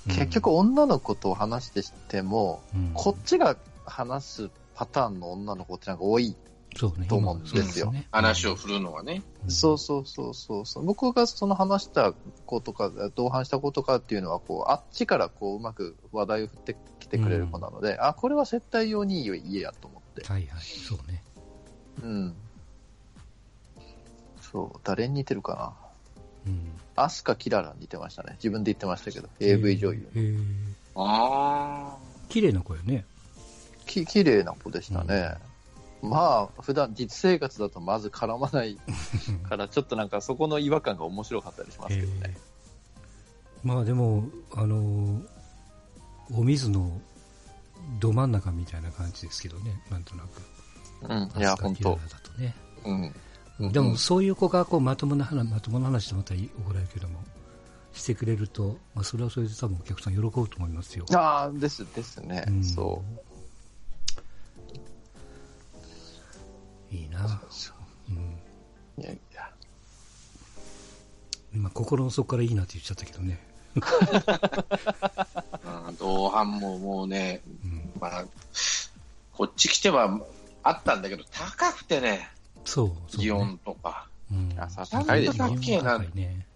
[0.06, 6.36] うん結局女の子と話してしても、うんこっちが話すパターンの女の子ってなんか多い。
[6.76, 9.22] と思うんですよ今はそうね話を振るのはね。
[9.44, 10.84] うんそうそうそうそうそう。
[10.84, 12.12] 僕がその話した
[12.44, 20.24] 子とか、同伴した子とかっていうのは、こう、あっちからこう、うまく話題を振ってきてくれる子なので、あ、これは接待用にいいよ、家やと思って。
[20.30, 21.22] はいはい、そうね。
[22.02, 22.34] うん。
[24.40, 25.76] そう、誰に似てるかうん、な。
[26.96, 28.32] アスカ・キララに似てましたね。
[28.34, 30.08] 自分で言ってましたけど、AV 女優。
[30.14, 30.42] へー
[30.96, 31.96] あ
[32.28, 33.04] 綺麗な子よね。
[33.86, 35.34] き、綺麗な子でしたね。
[36.02, 38.78] まあ、普段実生活だとまず絡まない
[39.48, 42.36] から、ちょっとなんかそこの違和感が面白かったりしますけどね。
[43.62, 45.28] まあでも、あのー
[46.30, 47.00] お水の
[48.00, 50.42] ど真ん中みたいな感じですけどね、なんとなく。
[51.34, 51.40] うん。
[51.40, 52.54] いや、本当だとね。
[52.84, 53.14] うん。
[53.58, 57.18] でも、そういう子がこうまともな話、まともな話でまた怒られるけども、
[57.92, 61.04] してくれると、まあ、それはそれで多分お客さん喜ぶと思いますよ。
[61.12, 62.44] ああ、です、ですね。
[62.46, 63.02] うんそ
[66.90, 67.40] いいな。
[68.08, 68.16] うん。
[68.16, 68.20] う。
[69.02, 69.50] いやいや。
[71.52, 73.46] 今、心の底からいいなって言っちゃったけどね。
[75.98, 77.90] 同伴ももうね、うん。
[78.00, 78.24] まあ、
[79.32, 80.20] こっち来ては
[80.62, 82.30] あったんだけど、高くてね、
[82.68, 83.32] そう、そう、ね。
[83.32, 84.06] 祇園とか。
[84.30, 84.54] うん。
[84.58, 86.46] あさ高いでしょ祇園は高いね。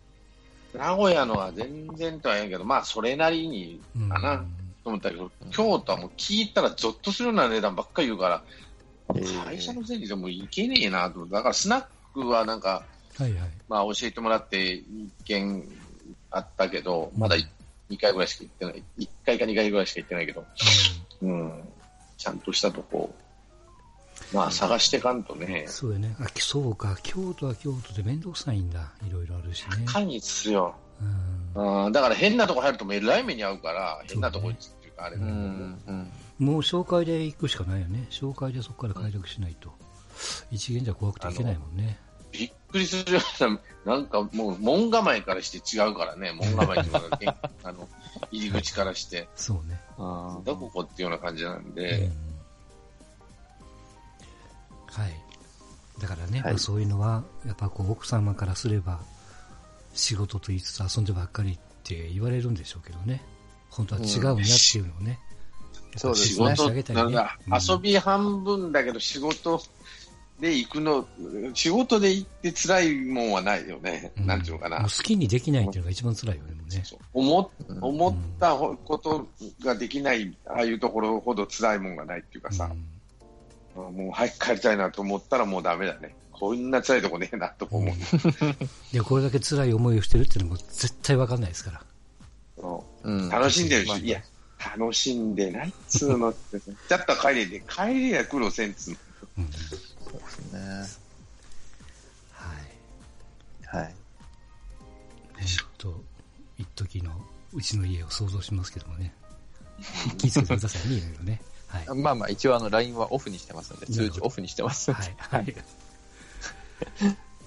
[0.74, 4.08] 名古屋のは全然とは言えんけど、まあ、それなりにうん。
[4.10, 4.44] かな
[4.84, 8.42] と思ったけど、京都はもう聞いたらゾッとするような値段ばっかり言うから、
[9.14, 11.26] えー会社のせいでもいけねえなと。
[11.26, 12.84] だからスナックはなんか、
[13.16, 13.50] はいはい。
[13.68, 15.64] まあ教えてもらって一件
[16.30, 17.42] あったけど、まだうん
[17.90, 18.84] 2回ぐらいしか行ってない。
[18.98, 20.44] 1回か2回ぐらいしか行ってないけど、
[21.22, 21.62] うん。
[22.16, 23.14] ちゃんとしたとこ、
[24.32, 26.16] まあ探してかんとね、そうよね。
[26.20, 26.96] あ、そうか。
[27.02, 28.92] 京都は京都で面倒くさいんだ。
[29.06, 29.84] いろいろあるしね。
[29.86, 30.74] 高いんですよ。
[31.54, 31.86] うん。
[31.86, 35.82] うん、だから変なとこ入るともうえらい目に遭うから、変なとこっていうかあれうだけど、ん。
[35.86, 36.12] うん。
[36.38, 38.06] もう紹介で行くしかないよね。
[38.10, 39.70] 紹介でそこから開拓しないと。
[40.50, 41.98] 一元じゃ怖くていけないもんね。
[42.32, 47.28] びっくりするような、なんかもう門構えからして違うからね、門構えっていうのがけん
[47.62, 47.88] あの
[48.30, 49.78] 入り口からして、そうね。
[49.98, 51.72] あどここっていうような感じなんうん
[56.32, 59.00] ね、はいまあそういうのは、やっぱこう奥様からすれば、
[59.94, 63.22] 仕事と言いつつ遊んでばっかりって言われるんでしょうけどね。
[63.70, 65.18] 本当は違うんやっていうのをね。
[65.96, 69.62] そうんだ、うん遊び半分だけど仕事
[70.40, 71.06] で行くの、
[71.54, 74.12] 仕事で行って辛いもんはないよね。
[74.18, 74.82] うんなんていうのかな。
[74.82, 76.82] 好きにできないっていうのが一番辛いよね、もうね。
[76.84, 79.28] そう思うん思ったこと
[79.62, 82.86] ができない、ああいうところほど辛いもんがないっていうかさ、うん
[83.74, 86.14] もう早く帰りたいなと思ったらもうダメだね。
[86.42, 87.94] こんな辛いとこねえなとか思う。
[88.92, 91.82] で、これだけ辛い思いをしてるっていうのも絶対わかんないですから。
[92.56, 94.20] そううん楽しんでるまあし、いや、
[94.76, 98.96] 楽しんでないっつうのって、ちょっと帰りで、帰りは苦労せんっつうの。
[99.38, 99.52] うん。
[99.52, 100.58] そうですね。
[102.32, 102.54] は
[103.76, 103.76] い。
[103.76, 103.94] はい。
[105.38, 105.46] えっ
[105.78, 106.02] と、
[106.58, 107.12] 一時の
[107.52, 109.14] うちの家を想像しますけどもね。
[110.18, 111.40] 気をつけてくださいね、いろいろね。
[111.68, 111.98] はい。
[112.00, 114.92] まあまあ、一応あの、LINE はオフにしてますんで、通知オフにしてます。
[114.92, 115.14] はい。
[115.16, 115.54] はい。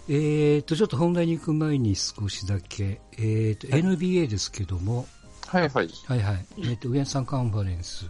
[0.07, 5.07] えっと、ちょっと本題に行く前に少しだけ、えっと、はい NBA ですけども、
[5.47, 5.89] はいはい。
[6.07, 6.45] はいはい。
[6.63, 8.05] えっと、ウェンサンカンファレンス。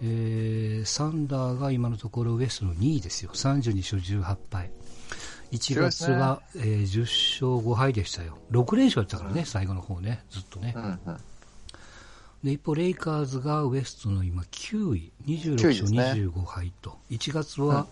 [0.00, 3.30] えー、サンダーが今のところウエストの2位ですよ。
[3.34, 4.70] 32勝18敗。
[5.50, 8.38] 1月は、えー10勝5敗でしたよ。
[8.52, 10.74] 6連勝だったからね、最後の方ね、ずっとね。
[10.76, 11.16] うんうん。
[12.44, 17.86] で、一方、レイカーズがウエストの今9位、26 9位勝ですね25敗と、1月は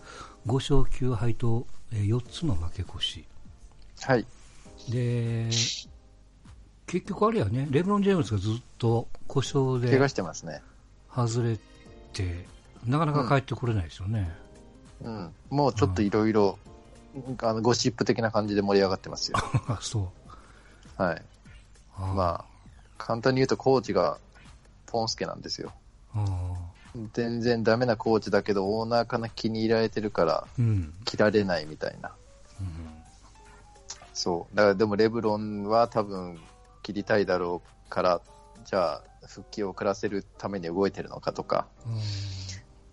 [0.45, 3.25] 5勝9敗と、えー4つの負け越し。
[4.01, 4.25] はい。
[4.89, 5.49] で、
[6.85, 10.61] 結局あれやね、レブロン・ジェームズがずっと故障で怪我してますね。
[11.13, 11.57] 外れ
[12.13, 12.45] て、
[12.85, 14.31] なかなか帰ってこれないですよね。
[15.01, 15.33] うん。
[15.49, 16.57] もうちょっといろいろ、
[17.41, 19.37] あの、ゴシップ的な感じで盛り上がってますよ。
[19.67, 20.11] あ、 そ
[20.97, 21.01] う。
[21.01, 21.21] はい。
[21.97, 22.45] あーまあ、
[22.97, 24.17] 簡単に言うとコーチが
[24.85, 25.73] ポンスケなんですよ。
[26.13, 26.25] あ
[27.13, 30.47] 全然ダメなコーチだけど、オーナーから気に入られてるから。
[31.05, 32.11] 切られないみたいな。
[32.59, 32.67] うん
[34.13, 34.55] そう。
[34.55, 36.39] だからでもレブロンは多分
[36.81, 38.21] 切りたいだろうから、
[38.65, 41.67] じゃあ復帰を遅らせるために動いてるのかとか。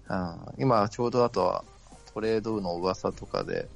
[0.06, 1.64] うん、今ちょうどあとは
[2.12, 3.68] トレードの噂とかで、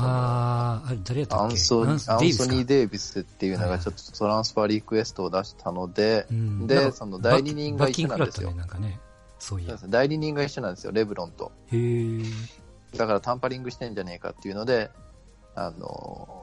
[0.00, 1.54] ああ、誰やったアっけ？
[1.54, 8.98] ンソニー・デイビスっていうのがちょっとトランスファーリクエストを出したので、うんで、その代理人が一緒なんですよなんかね。
[9.40, 11.50] そういや代理人が一緒なんですよ、レブロンと。
[11.72, 12.22] へえ。
[12.96, 14.90] だからタンパリングしてんじゃねえかっていうので、
[15.54, 16.40] あのー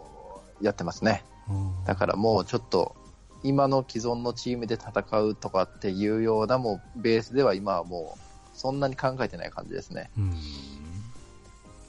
[0.59, 1.23] やってますね。
[1.49, 2.95] うんだからもうちょっと、
[3.43, 10.09] 今の既存のチームで戦うとかっていうような、もうベースでは今はもう、そんなに考えてない感じですね。
[10.17, 10.33] うん。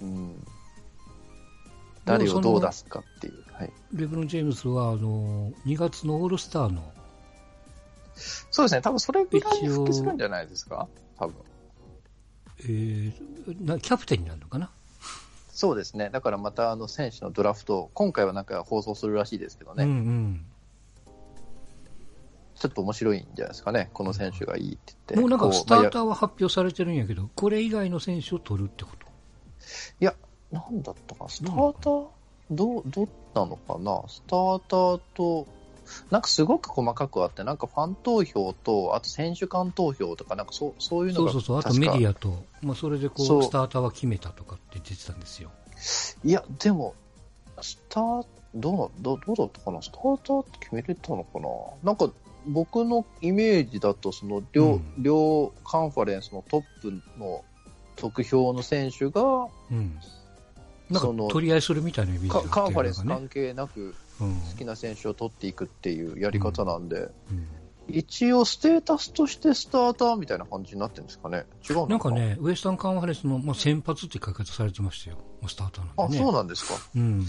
[0.02, 0.46] うん。
[2.04, 3.44] 誰をどう出すかっていう。
[3.52, 3.72] はい。
[3.94, 6.92] レブロン・ジェームズは、あの、2月のオールスターの、
[8.50, 8.83] そうですね。
[8.83, 10.88] 多分それぐらいに復帰するんじゃないですか？
[11.18, 11.37] 多分。
[12.61, 14.70] えーなキャプテンになるのかな？
[15.50, 16.11] そうですね。
[16.11, 19.85] だからまたあの選手のドラフト、今回はなんか放送するらしいですけどね。
[19.85, 20.44] うんうん。
[22.54, 23.90] ちょっと面白いんじゃないですかね。
[23.92, 25.16] この選手がいいって言って。
[25.16, 29.07] もうなんかこスターまあターは発表されてるんやけど、これ以外の選手を取るってこと？
[30.00, 30.14] いや、
[30.50, 32.07] なんだったかなスターター？
[32.50, 34.02] どう、どうなのかな？
[34.09, 35.46] スターターと、
[36.11, 43.38] なんかすごく細かくあって、なんかファン投票と、あと選手間投票とか、なんかそうそういうのがそうそうそう、あとメディアと、まあ、それでこそう。
[43.40, 45.51] う、スターターは決めたとかって出てたんですよ。
[46.24, 46.94] いや、でも、
[47.61, 49.83] スター、どうな、どうどうだったかな？
[49.83, 51.48] スターターって決めれたのかな？
[51.83, 52.11] なんか、
[52.46, 55.03] 僕のイメージだと、その両、うん。
[55.03, 57.44] 両カンファレンスのトップの
[57.96, 59.98] 得票の選手が、うん。
[60.88, 66.96] なんか取り合いするみたいなイメージかがあってカンファレンス関係なくうん好きな選手を取っていくっていうやり方なんで、
[67.31, 67.48] うん
[67.90, 75.16] 一応ステータスとしてスターターみたいな感じになってるんですかね違うなんか、ね、ウエスタンカンファレンスの、まあ、先発って書き方されてましたよ。
[75.40, 76.22] まあスターターあ、なんでね。
[76.22, 76.74] そうなんですか。
[76.94, 77.26] うん。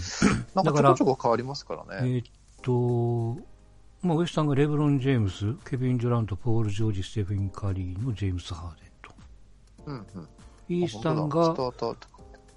[0.54, 2.08] なんかちょこちょこ変わりますからえね。
[2.08, 2.24] ーっ
[2.62, 3.40] と、
[4.02, 9.14] まあ、ウエスタンがレブロン・ジェームス、ケビン・デュラント、ポール・ジョージ、ステフィン・カリーのジェームス・ハーデンと。
[9.86, 10.28] うんうん。
[10.68, 11.54] イースタンが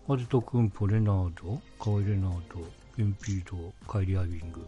[0.10, 2.60] アデト・クンポ、レナード、カワイ・レナード、
[3.00, 4.66] エンピード、カイリー・アイビング、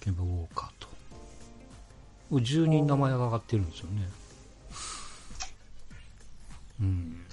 [0.00, 0.88] ケンバ・ウォーカーと。
[2.32, 4.08] 10人名前が上がってるんですよね。
[6.80, 7.24] うん。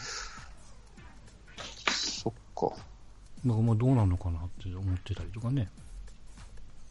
[1.88, 2.72] そっか。
[3.44, 5.70] まあ、まあどうなのかなって思ってたりとかね。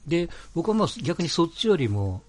[0.07, 2.23] で、僕はまあ逆にそっちよりも、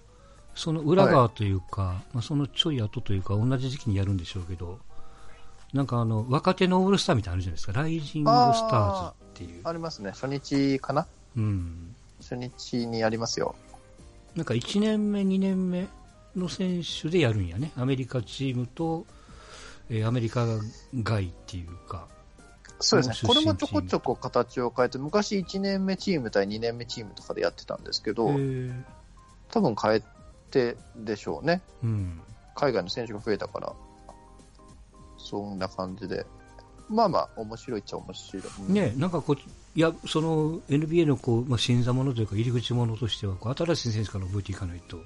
[0.54, 4.78] その裏側というか、まあ、そのちょい後というか、同じ時期にやるんでしょうけど、
[5.72, 7.72] なんかあの、若手のオールスターみたいなのあるじゃないですか。
[7.72, 9.60] ライジングスターズっていう。
[9.64, 10.10] ありますね。
[10.10, 11.06] 初日かな？
[11.36, 11.94] うん。
[12.20, 13.54] 初日にありますよ。
[14.34, 15.88] なんか1年目、2年目
[16.36, 17.72] の選手でやるんやね。
[17.76, 19.06] アメリカチームと、
[19.88, 20.46] えーアメリカ
[21.02, 22.06] 外っていうか。
[22.78, 23.28] そうですね。
[23.28, 28.84] これもちょこちょこ形を変えて、昔1年目チーム対2年目チームとかでやってたんですけど、えー
[29.52, 30.02] 多分変え
[30.52, 31.60] てでしょうね。
[31.82, 32.20] うん。
[32.54, 33.72] 海外の選手が増えたから。
[35.18, 36.24] そんな感じで。
[36.90, 38.42] まあまあ、面白いっちゃ面白い。
[38.66, 39.36] うんね、なんかこう、
[39.76, 44.98] いや、その NBA のこう、まあ、新座者というか入り口者としては、こう新しい選手から覚えていかないと。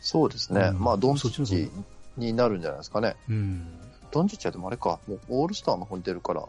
[0.00, 0.60] そうですね。
[0.72, 1.70] うんまあ、ドンチッチ
[2.18, 3.16] になるんじゃないですかね。
[3.28, 3.66] うん。
[4.10, 6.46] ドンチッチはでもあれか、もうオールスターの方に出るから、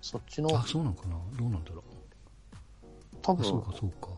[0.00, 1.84] そっちのあ、、そうなんかなどうなんだろ
[3.22, 3.36] 多う。
[3.40, 4.08] あ、そう分か、そうか。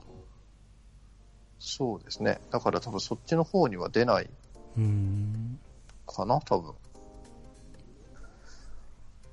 [1.59, 2.41] そうですね。
[2.53, 4.31] だから多分そっちの方には出ない
[4.77, 5.59] うん。
[6.07, 6.75] かな、多分。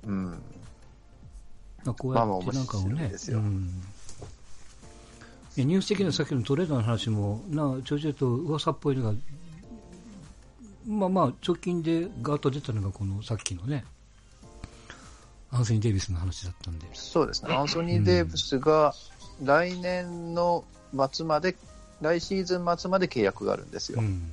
[0.06, 0.42] うん。
[1.84, 3.82] まあ、こうやまあまあってなんかをね面白いで、すようん。
[5.56, 9.14] いやニュース的なさっきのトレードの話も、なちょいちょいと噂っぽいのが、
[10.86, 13.84] まあまあ、直近でガーッと出たのが、このさっきのね、
[15.50, 16.86] アンソニー・デイビスの話だったんで。
[16.92, 17.54] そうですね。
[17.54, 18.92] アンソニー・デイブスが
[19.42, 20.64] 来年の
[21.12, 21.56] 末まで、
[22.00, 24.00] 来シーズン末まで契約があるんですよ。
[24.00, 24.28] うん。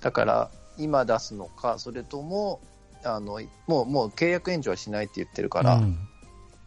[0.00, 2.60] だから、今出すのか、それとも、
[3.04, 5.98] あの、もう、もう契約延長はしないって言ってるから、うん。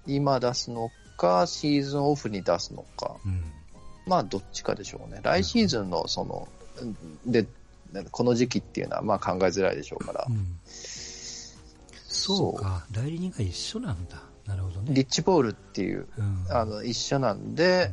[0.06, 3.44] 今出すのか、シーズンオフに出すのか、うん。
[4.06, 5.20] まあ、どっちかでしょうね。
[5.24, 6.48] 来シーズンの、その、
[7.26, 7.46] で、
[8.12, 14.22] この時期っていうのは、まあ考えづらいでしょうからう、んそうか、代理人が一緒なんだ。
[14.46, 14.94] なるほどね。
[14.94, 17.92] リッチ・ポールっていう、うんあの、一緒なんで、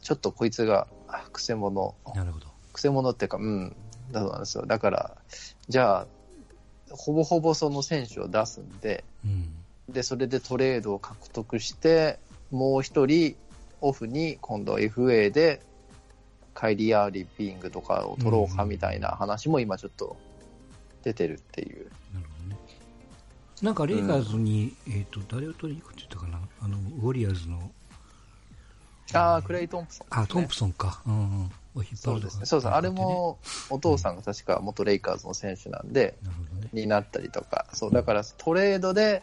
[0.00, 2.46] ちょっとこいつが、あ、くせ者、うんなるほど。
[2.72, 3.76] くせ者っていうか、うん、
[4.10, 4.66] だそうなんですよ。
[4.66, 5.16] だから、
[5.68, 6.06] じゃあ、
[6.92, 9.52] ほぼほぼその選手を出すんで、うん。
[9.92, 12.18] で、それでトレードを獲得して、
[12.50, 13.36] もう一人、
[13.80, 15.60] オフに今度 FA で
[16.54, 20.16] カイリー・アーリー・ピーングとかを取ろうかみたいな話も今ちょっと
[21.02, 21.90] 出てるっていう。
[22.14, 22.56] なるほどね。
[23.60, 26.40] なんかレイカーズに、うん、えっ、ー、と、誰を取りに行くって言ったかな？
[26.60, 27.70] あの、ウォリアーズの。
[29.14, 31.02] ああ、クレイ・トンプソン、ね、あ、トンプソンか。
[31.06, 31.50] うんうん。
[31.74, 32.60] を引っ張るとか、ね、そう。
[32.60, 32.72] ですね。
[32.72, 33.38] あれも、
[33.70, 39.22] お父さんが確か元レイカーズの選手なんで、なるほどね、になったりとか、そう、だからトレードで、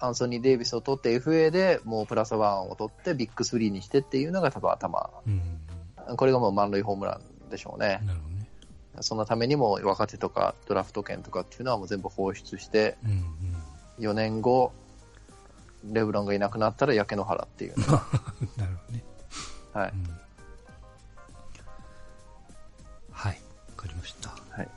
[0.00, 8.00] アンソニー・デイビスを取って FA でもうプラスワンを取ってビッグスリーにしてっていうのが多分頭、うん、これがもう満塁ホームランでしょうね。
[8.06, 8.48] なるほどね。
[9.02, 13.10] そのためにも若手とかドラフト権とかっていうのはもう全部放出して、うん
[13.98, 14.72] うん、4年後、
[15.84, 17.74] レブロンがいなくなったら焼け野原っていう。
[17.86, 18.06] なるほ
[18.88, 19.04] どね。
[19.74, 19.92] はい。
[19.92, 20.20] うん
[23.80, 24.30] かりました。
[24.50, 24.68] はい。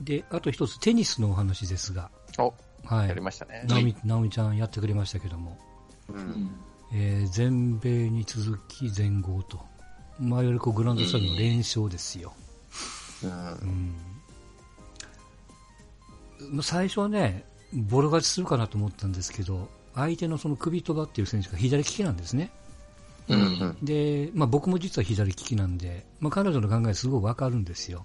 [0.00, 2.10] で、あと一つ、テニスのお話ですが。
[2.38, 3.08] お、はい。
[3.08, 3.64] やりましたね。
[3.68, 5.58] 直美、直美ちゃんやってくれましたけども。
[6.08, 6.50] うん。
[6.92, 9.60] えー、全米に続き全豪と。
[10.18, 12.32] まあ、よりこうグランドスラムの連勝ですよ。
[13.22, 13.94] うん。
[16.52, 22.50] うん、最初はね、ボロ勝ちするかなと思ったんですけど、相手のその首飛ばっていう選手が左利きなんですね。
[23.34, 28.04] うんうん、で、まあ、僕も実は左利きなんで、まあ、彼女の考えすごいわかるんですよ。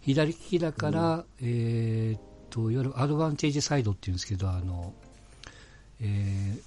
[0.00, 4.92] 左利きだから、うん、えー、っと、いわゆるアドバンテージサイドっていうんですけど、あの、
[6.00, 6.60] えー、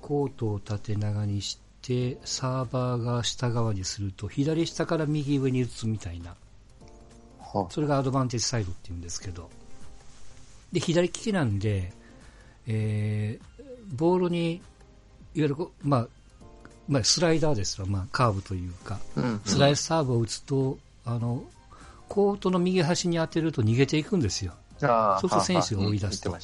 [0.00, 6.36] コートを縦長にして、サーバーが下側にすると、左下から右上に打つみたいな。
[7.68, 9.50] それがアドバンテージサイドっていうんですけど。
[10.72, 11.92] で、左利きなんで、
[12.66, 13.62] えー、
[13.94, 14.62] ボールに、いわ
[15.34, 16.08] ゆる、まあ、
[16.88, 21.44] まあ、スライダーですわ、まあ、カーブというか、うん、スライスサーブを打つと、あの、
[22.08, 24.52] コートの右端に当てると逃げていくんですよ。
[24.78, 26.30] そうすると選手が追い出すと。
[26.30, 26.38] ね、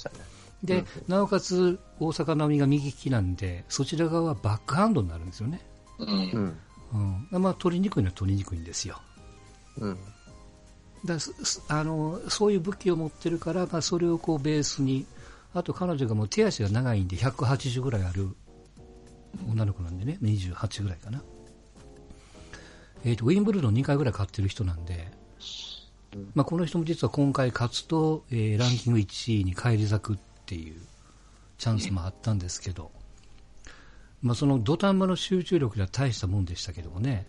[0.62, 5.60] で、うん、なおかつ大阪なおみが右利きなんで、そちら側はバックハンドになるんですよね。
[5.98, 6.56] うん。
[7.32, 9.00] うん、まあ、取りにくいのは取りにくいんですよ。
[9.78, 9.98] うん。
[11.04, 11.16] だ
[11.68, 15.06] あのそういう武器を持ってるから、まあ、それをこうベースに、
[15.54, 18.34] あと彼女がもう手足が長いんで180ぐらいある
[19.48, 21.22] 女の子なんでね、28ぐらいかな。
[23.04, 25.08] えっ、ー、と、ウィンブルドン2回ぐらい勝ってる人なんで、
[26.34, 30.80] まあ、この人も実は今回勝つと、えー、ランキング1位に返り咲くっていう
[31.58, 32.90] チャンスもあったんですけど、
[34.22, 37.26] まあ、その土壇場の集中力では大したもんでしたけどもね。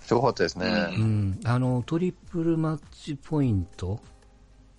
[0.00, 0.66] すごかったですね。
[0.98, 1.40] うん。
[1.44, 4.00] あの、トリプルマッチポイント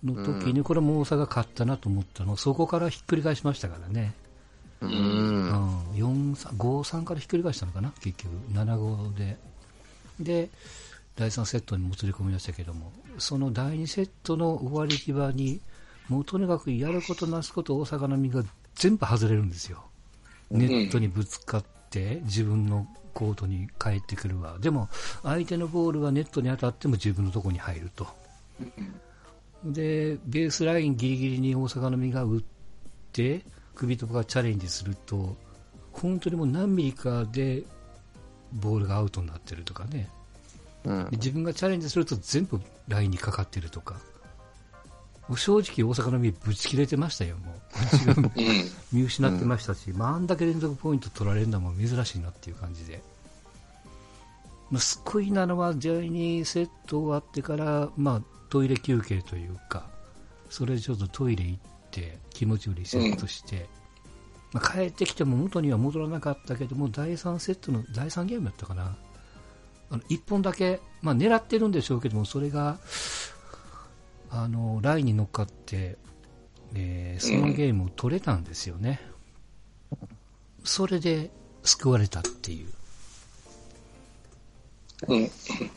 [0.04, 4.14] の時に、これも大阪勝ったなと思ったの、そこからひっくり返しましたからね。
[4.82, 9.36] うん、5-3からひっくり返したのかな、結局、7-5で。
[10.20, 10.50] で、
[11.16, 15.60] 第3セットにもつれ込みましたけども、その第2セットの終わり際に、
[16.08, 19.84] もうとにかくやることなすこと大阪の実が全部外れるんですよ。
[20.50, 24.58] ネットにぶつかって、自分のコートに帰ってくるわ。
[24.60, 24.88] でも、
[25.22, 28.06] 相手のボールはネットに当たっても自分のところに入ると。
[29.64, 32.42] で、ベースラインギリギリに大阪の実が打っ
[33.12, 33.42] て、
[33.76, 35.36] 首とかチャレンジすると、
[35.92, 37.62] 本当にもう何ミリかで
[38.52, 40.08] ボールがアウトになってるとかね、
[40.84, 43.96] うん、自分がチャレンジすると全部ラインにかかってるとか、
[45.34, 47.56] 正直大阪の実ぶち切れてましたよ、もう。
[48.92, 53.02] 見失ってましたし、まあ、あんだけ連続ポイント取られるのも珍しいなっていう感じで。
[54.70, 59.88] まあ、救いなのは、第2セット終わってから、まあ、トイレ休憩というか、
[60.48, 61.75] それでちょっとトイレ行って、
[62.30, 63.68] 気持ちをリセットして、
[64.52, 68.96] まあ、帰ってきても元には戻らなかったけども、第3セットの第3ゲームだったかな。
[69.90, 72.78] あの1本だけ、まあ、狙ってるんでしょうけども、それが、
[74.30, 75.96] あの、ラインに乗っかって、
[76.74, 79.00] えー、そのゲームを取れたんですよね。
[80.64, 81.30] それで
[81.62, 82.68] 救われたっていう。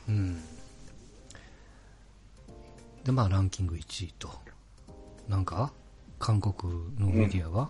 [0.07, 0.41] うん。
[3.03, 4.29] で、まあ、ランキング1位と。
[5.27, 5.71] なんか、
[6.19, 6.53] 韓国
[6.99, 7.69] のメディアは、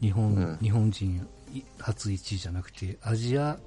[0.00, 1.28] 日本、うん、日本人
[1.78, 3.58] 初1位じゃなくて、アジア、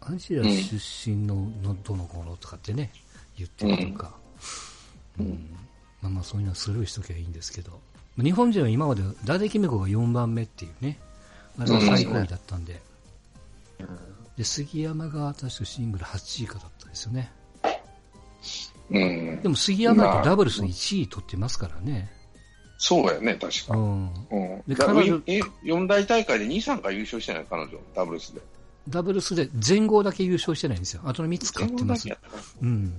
[0.00, 2.92] アジア出身ののどの子のとかってね、
[3.36, 4.14] 言ってるとか、
[5.18, 5.56] うん、うん、
[6.02, 7.80] まあまあそういうのはスルーしときゃいいんですけど、
[8.16, 10.98] 日本人は今まで、伊達公子が4番目っていうね、
[11.58, 12.80] あれが最高位だったんで、
[14.36, 17.30] で、杉山が確かシングル8位かだったですよね。
[18.90, 22.15] うん、でも杉山ってダブルス1位取ってますからね。
[22.78, 23.76] そうやね、確か。
[23.76, 24.10] うん。
[24.30, 25.22] うん、で、彼女、
[25.62, 28.40] 四大大会で2、3回優勝してない、彼女、ダブルスで。
[28.88, 31.02] ダブルスで全豪だけ優勝してないんですよ。
[31.04, 32.08] あとの3つ勝ってます。
[32.62, 32.92] うん。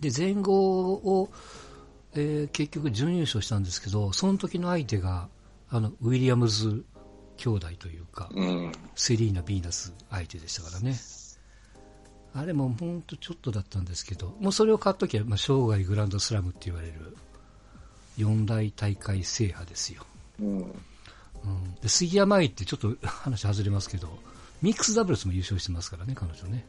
[0.00, 1.30] で、全豪を、
[2.14, 5.28] えー、結局準優勝したんですけど、その時の相手が、
[5.70, 6.84] あの、ウィリアムズ
[7.36, 10.96] 兄弟というか、うん、セリーナ・ヴィーナス相手でしたからね。
[12.34, 17.16] あれも本当ちょっとだったんですけど、もうそれを買っときゃ、まあ、生涯グランドスラムって言われる
[18.16, 20.04] 四大大会制覇ですよ。
[20.40, 20.58] うん。
[20.58, 24.18] うん、で杉山愛ってちょっと 話外れますけど、
[24.62, 26.64] ミックスダブルスも優勝してますからね、彼女ね。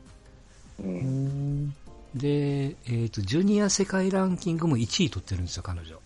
[0.79, 1.69] うん、
[2.13, 5.99] で、えっ、ー、と、ジュニア世界ランキングも1位取ってるんですよ、彼女。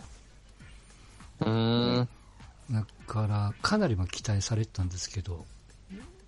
[1.41, 2.07] うん。
[2.71, 5.45] だから、かなりま期待されてたんですけど、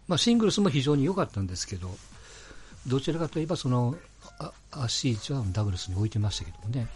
[0.08, 1.96] まあ、シングルスも非常に良かったんですけど、
[2.88, 3.96] どちらかといえば、その、
[4.40, 6.88] あ足位置はダブルスに置いてましたけどもね。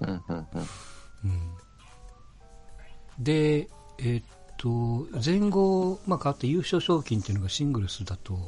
[0.00, 0.46] うんうんうん。
[1.24, 1.40] うん、
[3.18, 3.68] で、
[3.98, 4.24] えー、っ
[4.56, 8.40] と、前後、まあ、変わって優勝賞金っていうのがシングルスだと、ま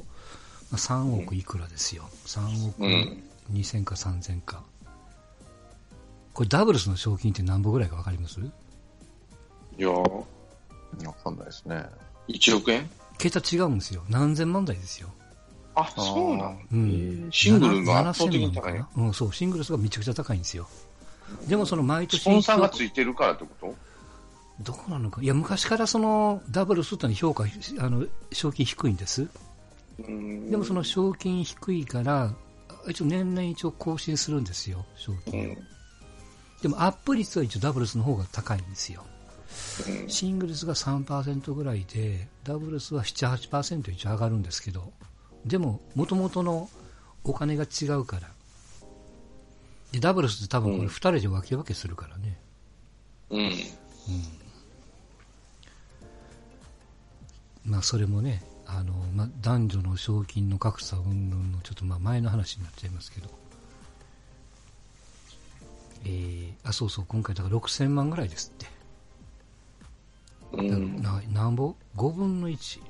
[0.72, 2.04] あ、3億いくらですよ。
[2.26, 2.82] 3億
[3.52, 4.62] 2000か3000か。
[6.32, 8.40] これダブルスの賞金って何本ぐらいか分かります？
[9.78, 10.24] いやわ
[11.24, 11.84] かんないですね。
[12.28, 12.88] 1億円？
[13.18, 14.02] 桁違うんですよ。
[14.08, 15.10] 何千万台ですよ。
[15.74, 20.68] あ、そうなの、うん、シングルが圧倒的に高いうん、そう、シングルスがめちゃくちゃ高いんですよ。
[21.48, 22.22] でもその毎年。
[22.22, 23.74] スポンサーがついてるからってこと？
[24.60, 25.22] どうなのか。
[25.22, 27.44] いや、昔からそのダブルスっての評価、
[27.78, 29.28] あの、賞金低いんです。
[29.98, 32.34] でもその賞金低いから、
[32.88, 35.56] 一応年々一応更新するんですよ、賞金を。
[36.62, 39.04] でもアップ率は一応ダブルスの方が高いんですよ。
[40.06, 44.92] シングルスが3%ぐらいで、ダブルスは7、8%一応上がるんですけど、
[45.44, 46.68] でも、もともとの
[47.24, 48.28] お金が違うから。
[49.92, 52.38] で、ダブルスって多分これ2人で分け分けするからね。
[53.30, 53.40] うん。
[53.40, 53.52] うん。
[57.64, 63.28] まあ、それもね、あの、まあ、男女の賞金の格差云々のちょっとまあ前の話になっちゃいますけど。
[66.04, 68.66] えー、あ、そうそう、今回だから6000万ぐらいですって。
[70.52, 72.80] うん、ななんぼ ?5 分の1。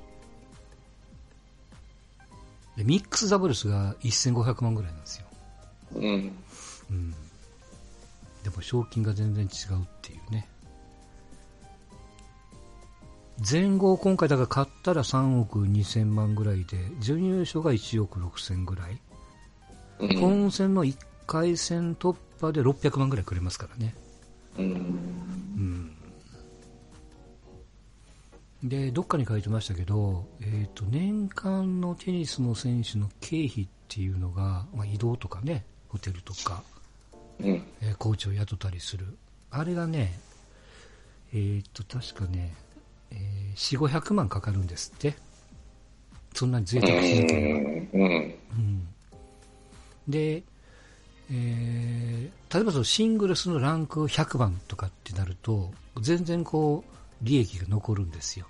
[2.77, 5.27] で、ミックスダブルスが1500万ぐらいなんですよ。
[5.95, 6.42] うん。
[6.93, 7.11] うん。
[8.43, 10.47] でも賞金が全然違うっていうね。
[13.49, 18.97] 前後今回だから買ったら3億2000万ぐらいで、準優勝が1億6000ぐらい。
[19.99, 23.95] うん、本戦の1回戦突破で600万ぐらいくれますからね。
[24.57, 24.65] うん。
[24.65, 25.95] うん
[28.63, 36.82] で、どっかに書いてましたけど、えっ、ー、と、年間のテニスの選手の経費っていうのが、まあ、移動とかね、ホテルとか、うん、
[37.43, 39.05] えー、コーチを雇ったりする。
[39.51, 40.17] あれがね、
[41.33, 42.53] えっ、ー、と、確かね、
[43.11, 45.15] えー、4、500万かかるんですって。
[46.33, 47.59] そんなに贅沢しなければ。
[47.93, 48.35] うん。
[48.57, 48.87] うん、
[50.07, 50.43] で、
[51.31, 55.71] えー、例えばそのシングルスのランク100番とかってなると、
[56.01, 58.47] 全然こう、利益が残るんですよ。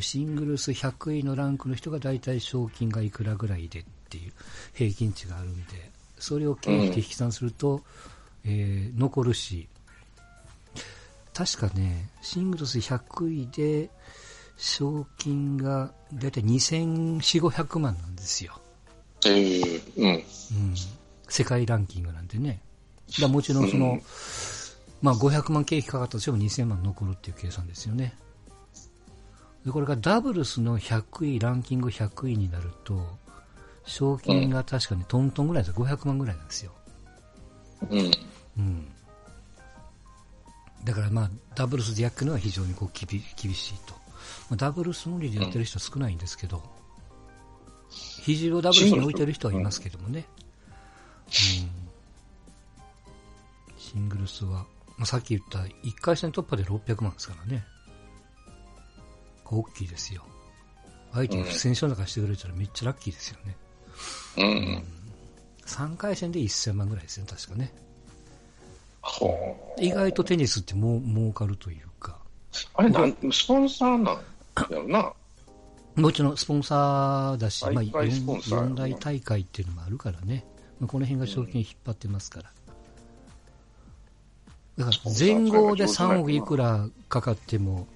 [0.00, 4.32] シングルス100位のランクの人が大体賞金がいくらぐらいでっていう
[4.74, 7.82] 平均値があるんで、それを経費で引き算すると、
[8.44, 9.68] うん、えー、残るし、
[11.34, 13.90] 確かね、シングルス100位で
[14.56, 18.60] 賞金が大体2400、500万なんですよ。
[19.24, 20.06] えー、うん。
[20.06, 20.24] うん。
[21.28, 22.60] 世界ランキングなんでね。
[23.20, 24.02] だもちろんその、うん
[25.00, 28.14] まあ、500万経費かかったとしても2000万残るっていう計算ですよね。
[29.64, 33.18] でこれがダブルスの100位、ランキング100位になると、
[33.88, 35.84] 賞金が確かにトントンぐらいですよ。
[35.84, 36.72] 500万ぐらいなんですよ。
[37.90, 38.10] うん。
[38.58, 38.88] うん。
[40.84, 43.94] だからまあ、ダブルスで焼くのは非常にこう厳厳しいと。
[44.50, 46.62] まあ、ダブルス無理でやってる人は少ないんですけど、
[47.88, 50.26] 肘をダブルスに置いてる人はいますけどもね。
[51.26, 51.32] うん。
[53.78, 54.66] シングルスは
[54.98, 57.64] まあ、さっき言った1回戦突破で600万ですからね。
[59.46, 60.24] 大きいですよ。
[61.12, 63.56] 相手に不戦勝なんかしてくれたらめっちゃラッキーですよね。
[64.36, 64.44] うん。
[64.44, 64.84] うん、
[65.66, 67.72] 3回戦で1000万ぐらいですね、確かね。
[69.78, 72.18] 意外とテニスっても儲かるというか。
[72.74, 74.22] あれなん、スポンサーなんや
[74.70, 75.12] ろな。
[75.96, 80.44] もちろんスポンサーだし、まあ、4大大会っていうのもあるからね。
[80.78, 82.52] まあ、この辺が賞金引っ張ってますから。
[84.78, 87.88] だから前後で3億いくらかかっても、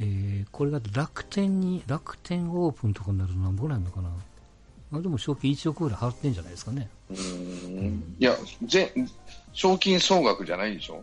[0.00, 4.08] えー、これが楽天に、楽天オープンとかになると何ぼぐらいなのかな。
[4.92, 6.88] あでも賞金1億ぐらい払ってんじゃないですかね。
[7.10, 8.34] うんいや、
[8.64, 8.92] ぜ
[9.52, 11.02] 賞金総額じゃないでしょ？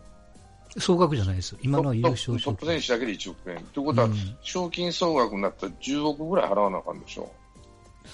[0.78, 1.56] 総額じゃないです。
[1.62, 2.38] 今のは優勝。
[2.40, 3.64] トップ選手だけで1億円。
[3.72, 7.30] ということは、うん、賞金総額になったら10億ぐらい払わなあかんでしょ？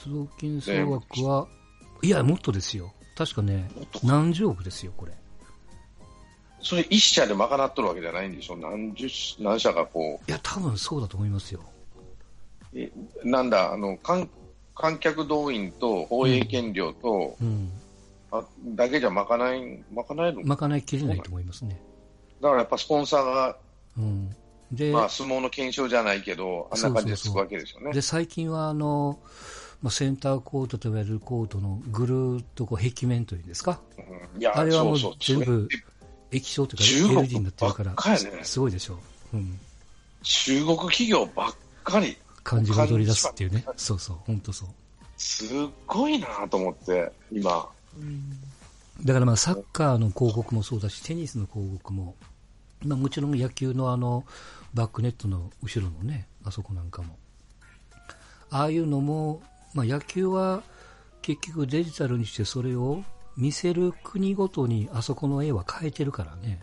[0.04, 1.48] 賞金総額は、
[2.02, 2.92] いや、もっとですよ。
[3.16, 3.70] 確かね、
[4.04, 5.12] 何十億ですよ、これ。
[6.62, 8.56] それ一社で賄っとるわけじゃないんでしょ？
[8.56, 9.08] 何十、
[9.40, 10.30] 何社かこう。
[10.30, 11.60] いや、多分そうだと思いますよ。
[12.74, 12.90] え、
[13.24, 14.30] なんだ、あの、かん
[14.74, 17.70] 観客動員と放映権料と、うん。
[18.30, 20.56] あだけじゃ賄い、賄えるの？
[20.56, 21.80] 賄いきれないと思いますね。
[22.40, 23.56] だからやっぱスポンサーが、
[23.98, 24.34] うん。
[24.70, 27.92] で、まあ相撲の検証じゃないけど、あんな感じでつくわけですよね。
[27.92, 29.18] で、最近はあの、
[29.82, 33.80] まあ、センターコートと言われるコートのぐるっとこう壁面というんですか？
[33.98, 35.68] うんあれはもうそうそう全部
[36.30, 37.94] 液晶というか LED になってるから
[38.44, 38.98] すごいでしょ
[39.34, 39.36] う。
[39.36, 39.58] うん。
[40.22, 41.54] 中国企業ばっ
[41.84, 43.64] かり、感じが踊り出すっていうね。
[43.76, 44.68] そうそう、本当そう。
[45.16, 45.48] すっ
[45.86, 47.68] ごいなと思って、今。
[49.04, 52.14] だからまあサッカーの広告もそうだし、テニスの広告も、
[52.84, 54.24] まあもちろん野球のあの、
[54.74, 57.16] バックネットの後ろのね、あそこなんかも。
[58.50, 59.42] ああいうのも、
[59.74, 60.62] まあ野球は
[61.22, 63.02] 結局デジタルにしてそれを
[63.36, 66.60] 見せる国ごとにあそこの絵は変えてるからね。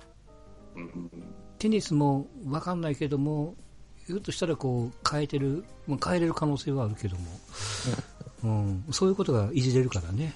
[0.76, 1.12] うん
[1.60, 3.54] テニスも分かんないけども、
[4.10, 7.26] ひょっとしたらこう変えてる、まあ変えれる可能性はあるけども、
[8.44, 10.34] うん、そういうことがいじれるからね。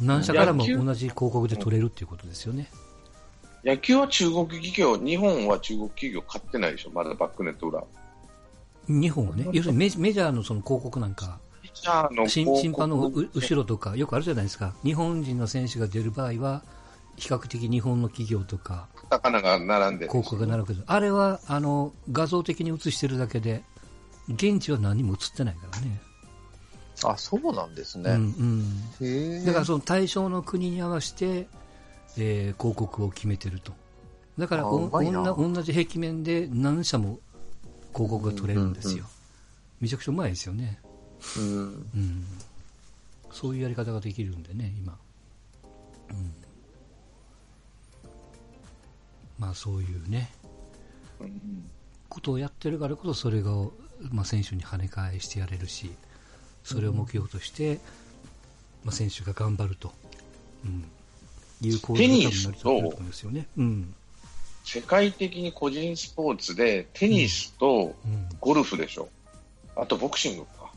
[0.00, 2.68] 何社からも同じ広告で取れるっていうことですよね。
[3.64, 7.84] 野球は中国企業、日本は中国企業買ってないでしょ、まだバックネット裏。
[8.88, 11.38] 日本はね、要するにメジメジャーのその広告なんか、
[12.26, 16.64] 審判の後ろとか、よくあるじゃないですか、日本人の選手が出る場合は、
[17.16, 23.62] 比較的日本の企業とか、カタカナが並んでる広告が並ぶけど、あれはあの画像的に映してるだけで、
[24.28, 26.00] 現地は何も映ってないからね。
[27.04, 28.10] あ、そうなんですね。
[28.10, 29.44] うんうん。
[29.44, 31.46] だからその対象の国に合わせて、
[32.16, 33.72] えー広告を決めてると。
[34.38, 37.20] だからあお同じ壁面で何社も
[37.92, 38.92] 広告が取れるんですよ。
[38.94, 39.06] うんうん
[39.80, 40.78] めちゃくちゃうまいですよね。
[41.36, 41.44] うん。
[41.44, 42.24] うん。
[43.30, 44.96] そういうやり方ができるんでね、今。
[46.10, 46.34] うん。
[49.38, 50.30] まあそういうね、
[51.20, 51.70] うん
[52.14, 53.50] ことをやってるからこそそれが、
[54.12, 55.90] まあ、選手に跳ね返してやれるし、
[56.62, 57.80] それを目標として、
[58.84, 59.92] まあ、選手が頑張ると。
[60.64, 60.84] うん。
[61.60, 63.46] いう構図が多分成り立ってると思うんですよね。
[63.56, 63.94] うん。
[64.64, 68.28] 世界的に個人スポーツでテニスとうん。
[68.40, 69.08] ゴルフでしょ。
[69.76, 70.70] あとボクシングか。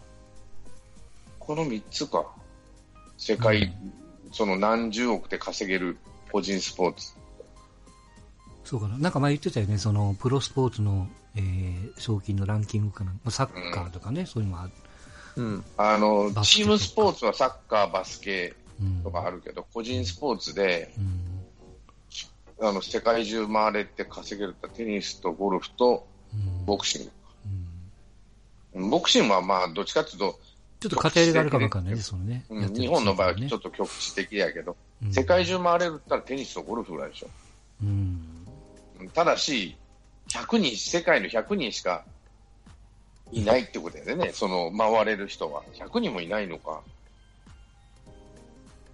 [1.40, 2.26] この3つか。
[3.18, 3.74] 世界、
[4.32, 5.98] その何十億で稼げる
[6.32, 7.17] 個人スポーツ。
[8.68, 8.98] そうかな。
[8.98, 13.12] なんか前言ってたよね、その、プロスポーツの、えー賞金のランキングかな。
[13.12, 14.72] まあサッカーとかね、そういうのもある。
[15.38, 15.64] うん。
[15.78, 19.04] あのチームスポーツはサッカー、バスケうん。
[19.04, 20.94] とかあるけど、個人スポーツで、
[22.60, 22.68] うん。
[22.68, 26.66] あの、世界中回れて稼げるってテニスとゴルフとうん。
[26.66, 27.12] ボクシング。
[28.76, 30.40] うんボクシングはまあ、どっちかっていうと、
[30.82, 32.46] ちょっと偏りがあるかもわかんないね、そのね。
[32.50, 37.28] うんやってる日本の場合はちょっと局地的やけど、うん世界中回れるって言ったらテニスとゴルフぐらいでしょ。
[37.84, 38.37] うん。
[39.14, 39.76] ただし、
[40.30, 42.04] 100人、世界の100人しか
[43.32, 45.64] いないってことだよね、その回れる人は。
[45.74, 46.82] 100人もいないのか。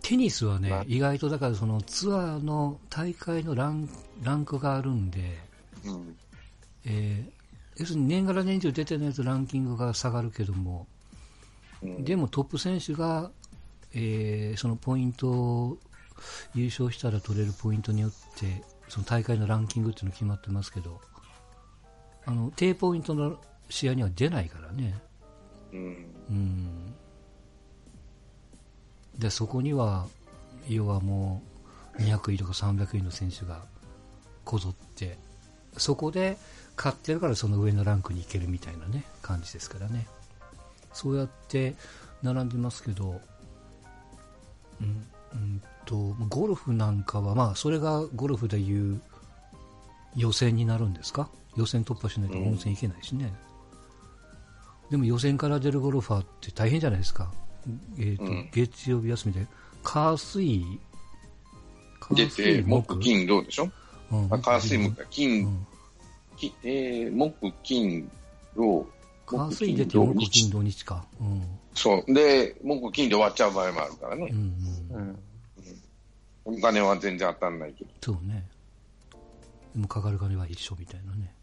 [0.01, 3.89] テニスはねま、意外とだからそのツアーの大会のラン
[4.22, 5.39] ランクがあるんで、
[5.86, 6.16] うん。
[6.86, 7.43] えー
[7.76, 10.86] 要するに年がら年中出てないとランキングが下がるけども、
[11.82, 13.32] うんでもトップ選手が、
[13.93, 15.78] えーそのポイントを
[16.54, 21.01] 優勝したら取れるポイントによって、その大会のランキングっていうの決まってますけど、
[22.27, 25.01] あの低ポイントの試合には出ないからね。
[25.71, 25.79] うん。
[26.29, 26.93] うん
[29.17, 30.05] でそこには、
[30.69, 31.41] 要はも
[31.97, 33.63] う200位とか300位の選手が
[34.45, 35.17] こぞって、
[35.75, 36.37] そこで
[36.77, 40.05] 勝ってるからその上のランクに行けるみたいなね、感じですからね。
[40.93, 41.73] そうやって
[42.21, 43.19] 並んでますけど、
[44.79, 49.01] うん、うんと、ゴルフなんかは、まあ、それがゴルフでいう
[50.15, 51.29] 予選になるんですか？
[51.55, 53.34] 予選突破しないと本戦行けないしね。
[54.89, 57.31] でも予選から出るゴルファーって大変じゃないですか。
[57.97, 59.47] えーとうん月曜日休みで、
[59.84, 60.65] 火水、
[62.09, 63.69] 火出て、木、金、どうでしょ？
[64.11, 65.67] うんあ火水木、う金、ん
[66.36, 68.11] きえー、木、金、
[68.55, 68.86] 土、
[69.25, 71.05] 火水出て土木金土日か。
[71.21, 71.43] うん。
[71.73, 72.13] そう。
[72.13, 74.36] で、木、金で終わっちゃう場合もあるからねう。
[74.36, 74.38] ん
[74.91, 75.19] うん。
[76.45, 76.57] うん。
[76.57, 77.89] お金は全然当たんないけど。
[78.01, 78.45] そうね。
[79.73, 81.33] でもかかる金は一緒みたいなね。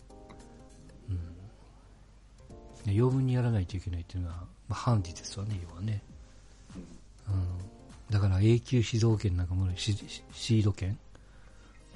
[1.08, 1.16] うん。
[1.16, 1.22] ね
[2.86, 6.02] 余分にやらないといけないっていうのは、まあ、ハンディですわね、要はね。
[6.76, 7.70] うん。
[8.10, 10.98] だから永久指導権なんかもシード権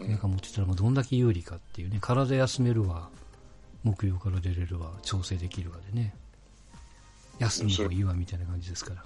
[0.00, 3.08] うんなんか持ってたらもうどんだけ有利かっていうね、体休めるわ、
[3.84, 6.14] 木曜から出れるわ、調整できるわでね。
[7.38, 9.04] 休みもいいわみたいな感じですから。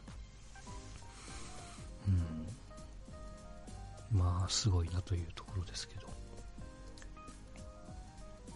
[4.12, 6.08] まあ、すごいなというところですけど。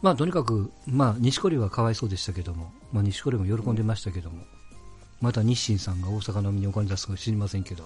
[0.00, 4.44] まあ、とにかく、まあ、西堀はかわいそうでしたけども、まあ、西堀も喜んでましたけども、
[5.20, 7.84] また日清さんが大阪の海にお金出すか知りませんけど、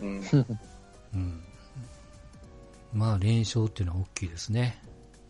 [0.00, 0.22] うん。
[1.14, 1.40] うん、
[2.92, 4.82] まあ連勝っていうのは大きいですね、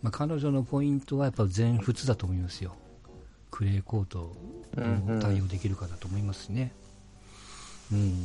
[0.02, 2.74] まあ、彼女のポイントはやっぱ全仏だと思いますよ、
[3.50, 4.36] クレーコートを
[5.20, 6.72] 対応できるかだと思いますしね、
[7.92, 8.24] うん、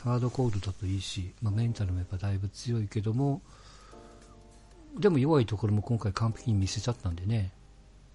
[0.00, 3.40] ハードコールだといいし、まあ、メンタルもやっぱだいぶ強いけども、
[4.98, 7.50] でも弱いところも今回完璧に見せちゃったんでね、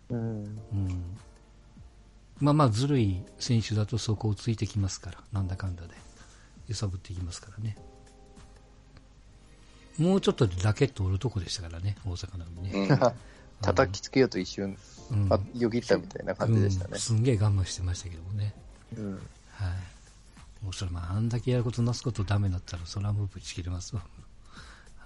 [0.10, 0.44] うん。
[0.44, 1.18] うん、
[2.40, 5.90] まあまあずるい選手だとそこをついてきますから、なんだかんだで
[6.68, 7.78] 揺さぶっていきますからね。
[9.98, 12.88] もうちょっとでラケット折るとこでしたからね、大阪なのにね。
[12.90, 13.00] うん。
[13.62, 14.78] 叩きつけようと一瞬、
[15.10, 16.92] うんあよぎったみたいな感じでしたね。
[16.94, 18.54] うんすんげえ我慢してましたけどもね。
[18.96, 19.14] うん。
[19.14, 19.22] はい。
[20.68, 24.02] もうそれまあ、あんだけやることなすことダメだったら、それはもうぶち切れますわ。
[24.02, 24.08] は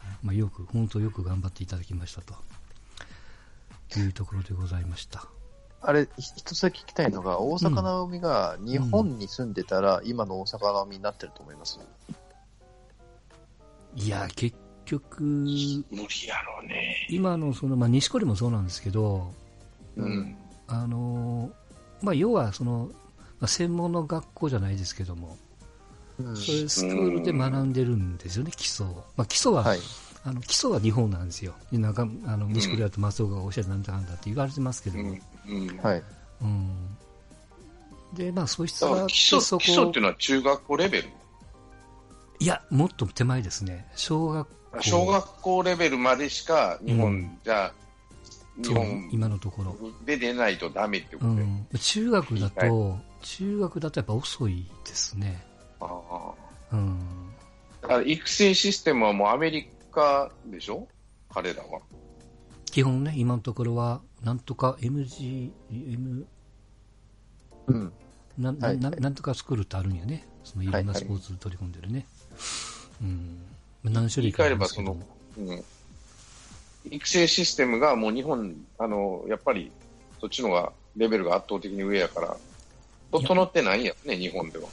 [0.23, 2.33] いまあ、よく、本当よく頑張っていただきましたと。
[3.99, 5.27] いうところでございました。
[5.81, 11.79] あれ、ひ一つだけ聞きたいのが、大阪なおみが日本に住んでたら、今の大阪なおみになってると思います？
[13.95, 15.85] いや、結局、無理
[16.27, 17.05] やろうね。
[17.07, 19.31] 今のその、まあ、西堀もそうなんですけど、
[19.95, 20.35] うん。
[20.67, 21.51] あの
[22.01, 22.89] まあ、要はその、
[23.39, 25.37] まあ、専門の学校じゃないですけども、
[26.19, 29.03] うんそういうスクールで学んでるんですよね、基礎を。
[29.15, 29.79] まあ、基礎は、はい。
[30.23, 31.53] あの基礎は日本なんですよ。
[31.71, 35.69] でなんかあの西堀だと松岡がおっしゃるなんだかんだって言われてますけども、うん。
[35.69, 35.77] うん。
[35.77, 36.03] はい。
[36.41, 36.97] うん
[38.13, 41.09] で、まあ、素質だかがあってら基礎、基礎っていうのは中学校レベル？
[42.39, 43.87] いや、もっと手前ですね。
[43.95, 44.81] 小学校。
[44.81, 47.73] 小学校レベルまでしか日本じゃ、
[48.57, 49.75] 日そう本今のところ。
[50.05, 51.43] で出ないとダメってこうとで。
[51.43, 51.67] ん。
[51.79, 55.43] 中学だと、中学だとやっぱ遅いですね。
[55.81, 56.33] あ
[56.71, 56.99] あうん。
[57.81, 60.87] だから育成システムはもうアメリカでしょ？
[61.33, 61.79] 彼らは。
[62.65, 66.25] 基本ね、今のところは、なんとか MG、M、
[67.67, 67.93] うん。
[68.37, 70.25] ななはいななんとかスクールってあるんやね。
[70.43, 72.05] そのいろんはいはないスポーツ取り込んでるね。
[73.01, 73.43] うん。
[73.83, 75.03] まあ何種類言い換えればそのかあ
[75.37, 75.65] りますけども。、
[76.87, 79.71] うん、育成システムがもう日本、あの、やっぱり
[80.19, 82.37] そっちの方がレベルが圧倒的に上やから、
[83.11, 84.69] 整ってないんやね、日本では。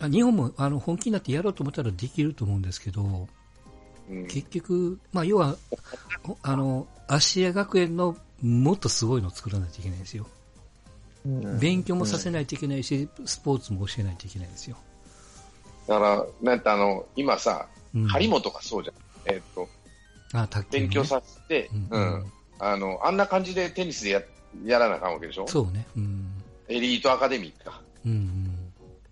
[0.00, 3.28] あ日本もあの本気になってやろうと思ったらできると思うんですけど、
[4.08, 5.56] うん、結局、まあ、要は、
[6.28, 10.26] おあの、芦屋学園のもっとすごいのを作らないといけないんですよ。
[11.60, 14.76] 勉強もさせないといけないし、スポーツも教えないといけないんですよ。
[15.88, 19.34] だから、なんてあの、今さ、うん、張本がそうじゃん。
[19.34, 19.68] えっと、
[20.34, 24.22] あ卓球、ね、勉強させて、ううんん、あの、あんな感じでテニスでや
[24.64, 25.48] やらなあかんわけでしょ？
[25.48, 25.84] そうね。
[25.96, 26.28] うん。
[26.68, 27.80] エリートアカデミーか。
[28.04, 28.45] うんうん。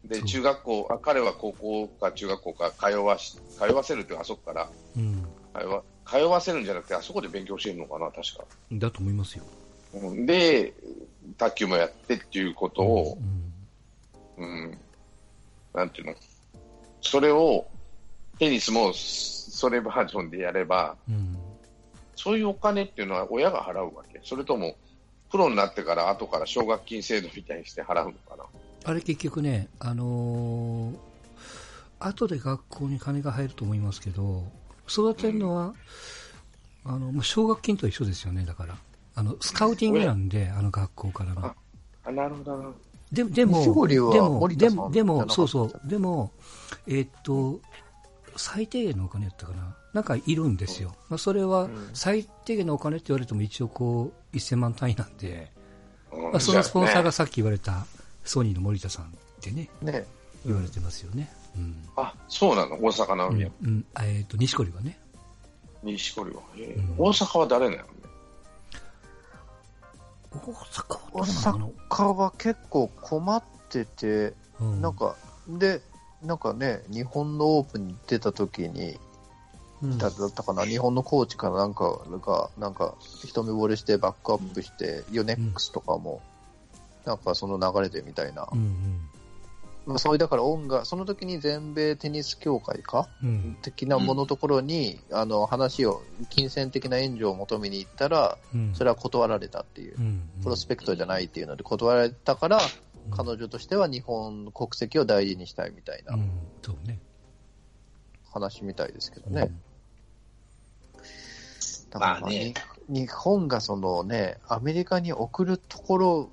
[0.04, 5.24] で、中学校、あ彼は高校か中学校か通わし、通わせるっていうかあそこからうん。
[5.58, 8.44] 通わ、通わせるんじゃなくて、あそこで勉強してるのかな、確か。
[8.72, 9.44] だと思いますよ。
[9.94, 10.74] うんで、
[11.38, 13.18] 卓球もやってっていうことを
[14.36, 14.44] う、ん。
[14.44, 14.78] うん、
[15.72, 16.14] なんていうの、
[17.00, 17.66] それを、
[18.38, 21.38] テニスもそれバージョンでやれば、うん。
[22.16, 24.76] そういうお金っていうのは親が払うわけそれとも、
[25.30, 28.44] プロになってから後から奨学金制度みたいにして払うのかな
[28.84, 31.14] あれ結局ね、あのー
[32.06, 34.44] 後で学校に金が入ると思いますけど、
[34.88, 35.74] 育てるのは、
[36.84, 38.76] あの、まあ、奨学金と一緒ですよね、だから。
[39.14, 41.54] あの、スカウティングなんで、あの学校からの。
[42.04, 42.70] あ、なるほどな。
[43.12, 46.32] ででも、でも、でも、でも、そうそう、でも、
[46.86, 47.60] えーっと、
[48.36, 49.76] 最低限のお金やったかな。
[49.92, 50.94] なんかいるんですよ。
[51.08, 55.52] まあ、それはん、最低限のお金って言われても一応こう、1000万単位なんで、
[56.12, 57.86] うんまあ、そのスポンサーがさっき言われた
[58.24, 59.08] ソニーの森田さんっ
[59.40, 60.06] てね、ね。
[60.44, 61.32] 言われてますよね。
[61.56, 61.88] うん。
[61.96, 62.76] あ、そうなの？
[62.76, 63.38] 大阪なうん。
[63.38, 64.98] のに、うん、えーっと、西堀はね。
[65.82, 66.42] 西堀は。
[66.56, 66.94] へえうん。
[66.98, 67.82] 大阪は誰なの？
[67.82, 67.88] ね
[70.32, 74.82] 大阪大はどうなの阪は結構困ってて、うん。
[74.82, 75.16] なんか、
[75.48, 75.80] で、
[76.22, 78.98] なんかね、日本のオープンに出た時に、
[79.98, 82.94] だったかな、日本のコーチかなんかが、なんか、
[83.24, 86.22] 一目惚れしてバックアップして、ヨネックスとかも、
[87.04, 88.48] なんかその流れでみたいな。
[88.52, 89.08] うん
[89.86, 93.10] まあ、そういう、だから音楽、その時に全米テニス協会か？
[93.22, 93.28] うん。
[93.28, 93.56] うん。
[93.60, 98.74] 的なものところに、あの、話を、金銭的な援助を求めに行ったら、うん。
[98.74, 100.02] それは断られたっていうう。
[100.02, 102.62] ん、プロスペクトじゃないっていうので断られたから、うん
[103.10, 106.16] 彼女としては日本国籍を大事にしたいみたいな。
[108.32, 109.50] 話みたいですけどね。
[111.90, 112.54] だからまあね
[112.88, 116.30] に日本がそのね、アメリカに送るところ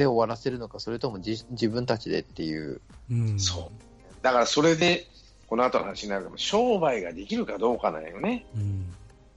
[0.00, 2.80] で終わらせるのか、それとも自自分たちでっていう。
[3.10, 3.30] うん。
[3.30, 3.40] うん。
[3.40, 4.22] そう。
[4.22, 5.06] だからそれで、
[5.46, 8.46] この後の話になるけど、商売ができるかどうかなんよね。
[8.56, 8.94] うん。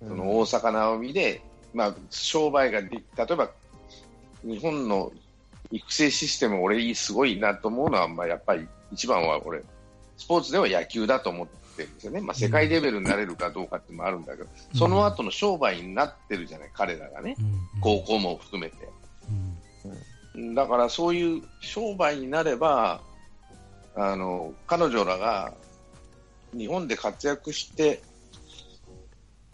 [0.08, 1.42] その大阪なおみで、
[1.74, 3.50] まあ、商売ができ、例えば、
[4.44, 5.12] 日本の
[5.72, 9.64] 育成システム、俺、すごいなと思うのは、まあ、やっぱり一番は俺、
[10.18, 12.22] スポーツでは野球だと思ってるんですよね。
[12.22, 17.36] まあ、世界レベルになれるかどうかっていうのもあるんだけど、うん、その後の商売になってるじゃない、彼らがね。
[17.40, 18.88] うん、高校も含めて。
[19.30, 19.58] うん、
[20.36, 23.02] だからそういう商売になれば、
[23.96, 25.54] あの、彼女らが
[26.58, 28.02] 日本で活躍して、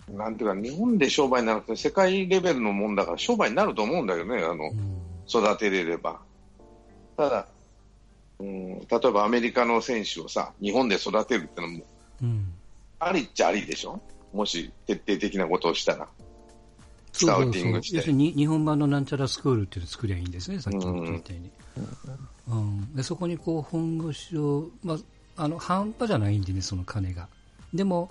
[0.09, 4.71] なんていうか、日本で商売にならなくて、世界レベルのもんだから商売になると思うんだけどね、あの、
[5.27, 6.21] 育てれれば。
[7.17, 7.47] ただ、
[8.39, 11.83] うん、例えばアメリカの選手をさ、日本で育てるってのも、
[12.23, 12.53] うん、
[12.99, 14.01] ありっちゃありでしょ？
[14.31, 16.07] もし徹底的なことをしたら。
[17.19, 17.91] スカウティングして。
[17.91, 21.51] そうそう要するに日本版のなんちゃらスクールっていうのを作りゃいいんですね、さっき言ったみたいに。
[22.49, 27.27] うん、うん、でそこにこう本腰を、まあ、あの半端じゃないんでね、その金が。
[27.73, 28.09] でも、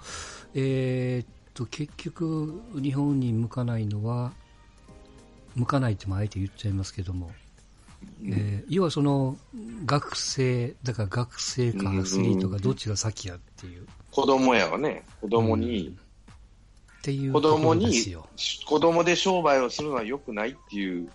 [0.54, 4.32] えー、っと結局、日本に向かないのは、
[5.54, 7.30] 向かないってもあえて言っちゃいますけども、
[8.24, 9.36] えー、要はその
[9.84, 13.86] 学生、だから学生かアスリートがどっちが先やっていう。
[14.10, 15.98] 子供やわね、子供に、うん、
[17.08, 17.90] っていう子供に、
[18.66, 21.08] 子供で商売をするのはよくないっていう。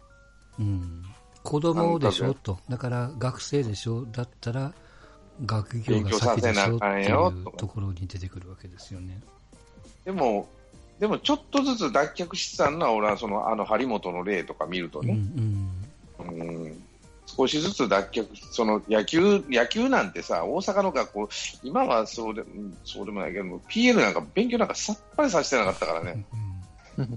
[0.59, 1.03] うん、
[1.43, 4.73] 子供でしょと、だから学生でしょだったら
[5.45, 9.21] 学業が先でしょっていうところに出てくるわけですよね。
[10.03, 10.47] でも、
[10.99, 15.69] でもちょっとずつ脱却してたのは、俺はそのあの張本の例とか見るとね、うん
[16.27, 16.63] うん。
[16.65, 16.83] うん
[17.25, 21.29] 少しずつ脱却、その野球野球なんてさ、大阪の学校、
[21.63, 22.43] 今はそうで
[22.83, 26.25] そうでもないけど、PL なんか勉強なんかさっぱりさせてなかったからね。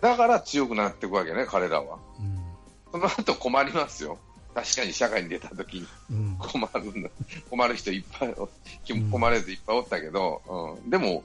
[0.00, 1.98] だから強くなっていくわけね、彼らは。
[2.20, 2.42] うん、
[2.92, 4.18] その後困りますよ。
[4.54, 5.86] 確かに社会に出た時に。
[6.38, 7.10] 困る、うん、
[7.50, 8.34] 困る人いっぱい、
[9.10, 11.24] 困る人いっぱいおったけど、うん、でも、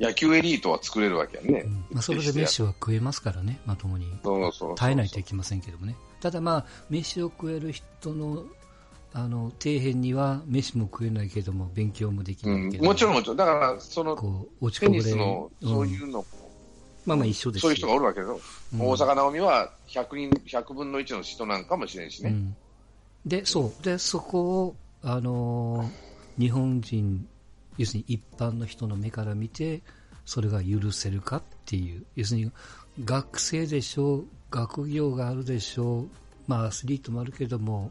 [0.00, 1.60] 野球エリートは作れるわけやね。
[1.66, 4.06] うん、まあ、それで飯は食えますからね、まともに。
[4.24, 4.74] そうそう。
[4.74, 5.94] 耐えないといけませんけどもね。
[6.22, 8.44] ただまあ、飯を食える人の、
[9.12, 13.36] あの、底辺には飯も食えないけども、勉強もできないけど、うん、もちろんもちろん。
[13.36, 15.14] だから、その、こう、落ちこぼれ。
[15.16, 16.26] の、そういうの、うん、
[17.04, 18.40] まあまあ一緒ですそういう人がおるわけど、
[18.72, 22.34] うん、大阪なおみは100人、100分の1の人なんかもしれんしね。
[23.26, 23.84] で、そう。
[23.84, 27.28] で、そこを、あのー、日本人
[27.78, 29.82] 要するに一般の人の目から見て、
[30.24, 32.52] それが許せるかっていう、要するに
[33.04, 34.18] 学生でしょ？
[34.18, 36.08] う、学業があるでしょう、
[36.46, 37.90] まあアスリートもあるけども、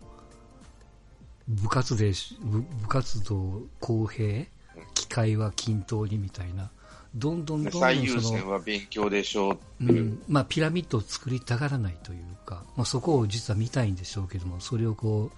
[1.48, 4.46] 部活で、部部活動公平、
[4.94, 6.70] 機会は均等にみたいな、
[7.16, 9.52] どんどんどんどん最優先は勉強でしょ
[9.82, 15.38] ううん、まあピラミッドを作りたがらないというか、まあそこを実は見たいんでしょうけども、それをこう、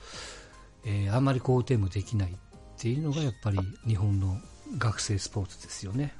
[0.86, 2.36] えー、あんまり肯定もできないっ
[2.78, 4.38] ていうのがやっぱり日本の
[4.78, 6.14] 学生スポーツですよね。